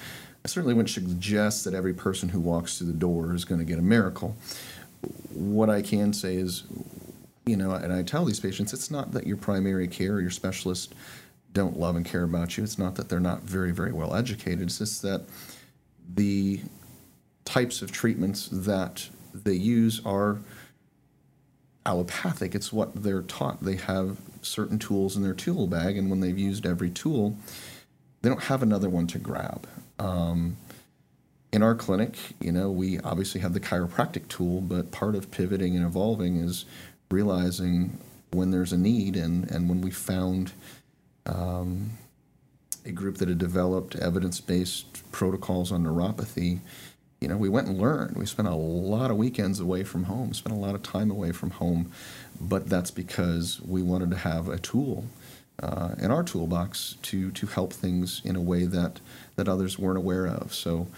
I 0.44 0.48
certainly 0.48 0.74
wouldn't 0.74 0.90
suggest 0.90 1.64
that 1.64 1.72
every 1.72 1.94
person 1.94 2.28
who 2.28 2.40
walks 2.40 2.76
through 2.76 2.88
the 2.88 2.92
door 2.92 3.34
is 3.34 3.46
going 3.46 3.60
to 3.60 3.64
get 3.64 3.78
a 3.78 3.82
miracle. 3.82 4.36
What 5.32 5.70
I 5.70 5.80
can 5.80 6.12
say 6.12 6.36
is, 6.36 6.64
you 7.46 7.56
know, 7.56 7.72
and 7.72 7.94
I 7.94 8.02
tell 8.02 8.26
these 8.26 8.40
patients, 8.40 8.74
it's 8.74 8.90
not 8.90 9.12
that 9.12 9.26
your 9.26 9.38
primary 9.38 9.88
care 9.88 10.14
or 10.14 10.20
your 10.20 10.30
specialist 10.30 10.94
don't 11.54 11.78
love 11.78 11.96
and 11.96 12.04
care 12.04 12.24
about 12.24 12.58
you. 12.58 12.64
It's 12.64 12.78
not 12.78 12.94
that 12.96 13.08
they're 13.08 13.20
not 13.20 13.42
very, 13.42 13.72
very 13.72 13.92
well 13.92 14.14
educated. 14.14 14.62
It's 14.62 14.78
just 14.78 15.00
that 15.02 15.22
the 16.14 16.61
types 17.44 17.82
of 17.82 17.92
treatments 17.92 18.48
that 18.53 19.09
they 19.35 19.55
use 19.55 20.00
are 20.05 20.38
allopathic. 21.85 22.55
It's 22.55 22.72
what 22.72 23.03
they're 23.03 23.22
taught. 23.22 23.62
They 23.62 23.76
have 23.76 24.18
certain 24.42 24.79
tools 24.79 25.16
in 25.16 25.22
their 25.22 25.35
tool 25.35 25.66
bag, 25.66 25.96
and 25.96 26.11
when 26.11 26.20
they've 26.20 26.38
used 26.38 26.66
every 26.66 26.90
tool, 26.90 27.37
they 28.22 28.29
don't 28.29 28.44
have 28.44 28.62
another 28.62 28.88
one 28.88 29.07
to 29.09 29.18
grab. 29.18 29.66
Um, 29.98 30.57
in 31.53 31.62
our 31.62 31.74
clinic, 31.74 32.16
you 32.40 32.53
know, 32.53 32.70
we 32.70 32.98
obviously 33.00 33.40
have 33.40 33.53
the 33.53 33.61
chiropractic 33.61 34.29
tool, 34.29 34.61
but 34.61 34.90
part 34.90 35.14
of 35.14 35.31
pivoting 35.31 35.76
and 35.76 35.85
evolving 35.85 36.37
is 36.37 36.64
realizing 37.11 37.98
when 38.31 38.50
there's 38.50 38.72
a 38.72 38.79
need, 38.79 39.16
and, 39.16 39.50
and 39.50 39.68
when 39.68 39.81
we 39.81 39.90
found 39.90 40.53
um, 41.26 41.90
a 42.85 42.92
group 42.92 43.18
that 43.18 43.29
had 43.29 43.38
developed 43.38 43.95
evidence-based 43.97 45.11
protocols 45.12 45.71
on 45.71 45.85
neuropathy, 45.85 46.61
you 47.21 47.29
know, 47.29 47.37
we 47.37 47.49
went 47.49 47.68
and 47.68 47.79
learned. 47.79 48.16
We 48.16 48.27
spent 48.27 48.49
a 48.49 48.55
lot 48.55 49.11
of 49.11 49.16
weekends 49.16 49.61
away 49.61 49.85
from 49.85 50.05
home, 50.05 50.35
spent 50.35 50.57
a 50.57 50.59
lot 50.59 50.75
of 50.75 50.83
time 50.83 51.11
away 51.11 51.31
from 51.31 51.51
home, 51.51 51.92
but 52.40 52.68
that's 52.68 52.90
because 52.90 53.61
we 53.62 53.81
wanted 53.83 54.11
to 54.11 54.16
have 54.16 54.49
a 54.49 54.59
tool 54.59 55.05
uh, 55.62 55.95
in 55.99 56.11
our 56.11 56.25
toolbox 56.25 56.97
to 57.03 57.31
to 57.31 57.47
help 57.47 57.73
things 57.73 58.23
in 58.25 58.35
a 58.35 58.40
way 58.40 58.64
that 58.64 59.01
that 59.37 59.49
others 59.49 59.79
weren't 59.79 59.99
aware 59.99 60.27
of. 60.27 60.53
So, 60.53 60.88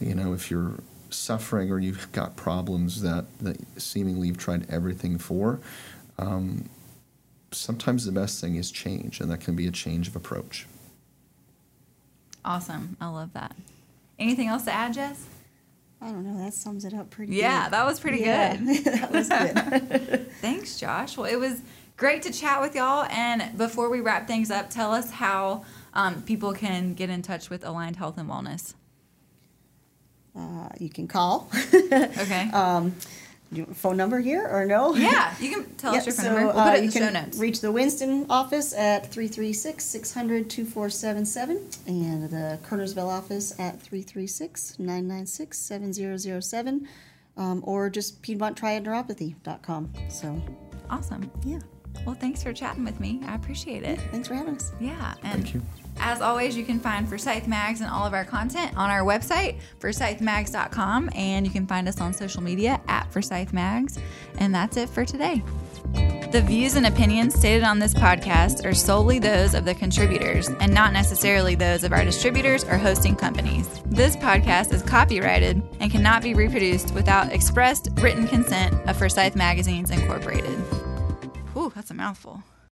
you 0.00 0.14
know, 0.14 0.32
if 0.32 0.50
you're 0.50 0.74
suffering 1.10 1.70
or 1.72 1.78
you've 1.80 2.10
got 2.12 2.36
problems 2.36 3.02
that 3.02 3.24
that 3.40 3.58
seemingly 3.80 4.28
you've 4.28 4.38
tried 4.38 4.70
everything 4.70 5.18
for, 5.18 5.58
um, 6.18 6.68
sometimes 7.50 8.04
the 8.04 8.12
best 8.12 8.40
thing 8.40 8.54
is 8.54 8.70
change, 8.70 9.20
and 9.20 9.28
that 9.30 9.40
can 9.40 9.56
be 9.56 9.66
a 9.66 9.72
change 9.72 10.06
of 10.06 10.14
approach. 10.14 10.66
Awesome. 12.44 12.96
I 13.00 13.08
love 13.08 13.32
that. 13.34 13.54
Anything 14.18 14.48
else 14.48 14.64
to 14.64 14.72
add, 14.72 14.94
Jess? 14.94 15.24
I 16.00 16.06
don't 16.06 16.24
know. 16.24 16.44
That 16.44 16.52
sums 16.54 16.84
it 16.84 16.94
up 16.94 17.10
pretty 17.10 17.32
well. 17.32 17.40
Yeah, 17.40 17.64
good. 17.64 17.72
that 17.74 17.86
was 17.86 18.00
pretty 18.00 18.18
Yeah, 18.20 18.56
good. 18.56 18.84
that 18.84 19.12
was 19.12 19.28
good. 19.28 20.30
Thanks, 20.40 20.78
Josh. 20.78 21.16
Well, 21.16 21.30
it 21.30 21.38
was 21.38 21.60
great 21.96 22.22
to 22.22 22.32
chat 22.32 22.60
with 22.60 22.74
y'all. 22.74 23.04
And 23.10 23.56
before 23.56 23.88
we 23.88 24.00
wrap 24.00 24.26
things 24.26 24.50
up, 24.50 24.70
tell 24.70 24.92
us 24.92 25.12
how 25.12 25.64
um, 25.94 26.22
people 26.22 26.52
can 26.52 26.94
get 26.94 27.08
in 27.10 27.22
touch 27.22 27.50
with 27.50 27.64
Aligned 27.64 27.96
Health 27.96 28.18
and 28.18 28.28
Wellness. 28.28 28.74
Uh, 30.36 30.68
you 30.78 30.88
can 30.88 31.06
call. 31.08 31.48
Okay. 31.92 32.48
um, 32.52 32.94
phone 33.74 33.96
number 33.96 34.20
here 34.20 34.46
or 34.48 34.64
no? 34.64 34.94
yeah, 34.94 35.34
you 35.40 35.50
can 35.54 35.64
tell 35.76 35.94
us 35.94 36.06
your 36.06 36.14
phone 36.14 36.24
so, 36.24 36.32
number. 36.32 36.46
We'll 36.48 36.58
uh, 36.58 36.70
put 36.70 36.74
it 36.74 36.78
in 36.78 36.84
you 36.84 36.90
the 36.90 36.98
show 36.98 37.04
can 37.04 37.12
notes. 37.24 37.38
Reach 37.38 37.60
the 37.60 37.72
Winston 37.72 38.26
office 38.30 38.72
at 38.74 39.10
336 39.12 39.84
600 39.84 40.50
2477 40.50 41.68
and 41.86 42.30
the 42.30 42.58
Kernersville 42.64 43.08
office 43.08 43.52
at 43.58 43.80
336 43.80 44.78
996 44.78 45.58
7007 45.58 46.88
um, 47.36 47.62
or 47.66 47.88
just 47.90 48.20
PiedmontTriadNeuropathy.com. 48.22 49.92
So, 50.08 50.40
awesome. 50.90 51.30
yeah, 51.44 51.60
Well, 52.04 52.14
thanks 52.14 52.42
for 52.42 52.52
chatting 52.52 52.84
with 52.84 53.00
me. 53.00 53.20
I 53.26 53.34
appreciate 53.34 53.82
it. 53.84 53.98
thanks 54.10 54.28
for 54.28 54.34
having 54.34 54.56
us. 54.56 54.72
Yeah. 54.80 55.14
And 55.22 55.42
Thank 55.42 55.54
you. 55.54 55.62
As 55.98 56.20
always, 56.20 56.56
you 56.56 56.64
can 56.64 56.80
find 56.80 57.08
Forsyth 57.08 57.46
Mags 57.46 57.80
and 57.80 57.90
all 57.90 58.06
of 58.06 58.14
our 58.14 58.24
content 58.24 58.76
on 58.76 58.90
our 58.90 59.02
website, 59.02 59.58
forsythmags.com, 59.80 61.10
and 61.14 61.46
you 61.46 61.52
can 61.52 61.66
find 61.66 61.88
us 61.88 62.00
on 62.00 62.12
social 62.12 62.42
media 62.42 62.80
at 62.88 63.10
Forsyth 63.12 63.52
Mags. 63.52 63.98
And 64.38 64.54
that's 64.54 64.76
it 64.76 64.88
for 64.88 65.04
today. 65.04 65.42
The 66.32 66.40
views 66.40 66.76
and 66.76 66.86
opinions 66.86 67.34
stated 67.34 67.62
on 67.62 67.78
this 67.78 67.92
podcast 67.92 68.64
are 68.64 68.72
solely 68.72 69.18
those 69.18 69.52
of 69.52 69.66
the 69.66 69.74
contributors 69.74 70.48
and 70.48 70.72
not 70.72 70.94
necessarily 70.94 71.54
those 71.54 71.84
of 71.84 71.92
our 71.92 72.04
distributors 72.04 72.64
or 72.64 72.78
hosting 72.78 73.14
companies. 73.14 73.68
This 73.84 74.16
podcast 74.16 74.72
is 74.72 74.82
copyrighted 74.82 75.62
and 75.78 75.90
cannot 75.90 76.22
be 76.22 76.32
reproduced 76.32 76.94
without 76.94 77.30
expressed 77.32 77.90
written 78.00 78.26
consent 78.26 78.74
of 78.88 78.96
Forsyth 78.96 79.36
Magazines 79.36 79.90
Incorporated. 79.90 80.58
Whew, 81.52 81.70
that's 81.74 81.90
a 81.90 81.94
mouthful. 81.94 82.42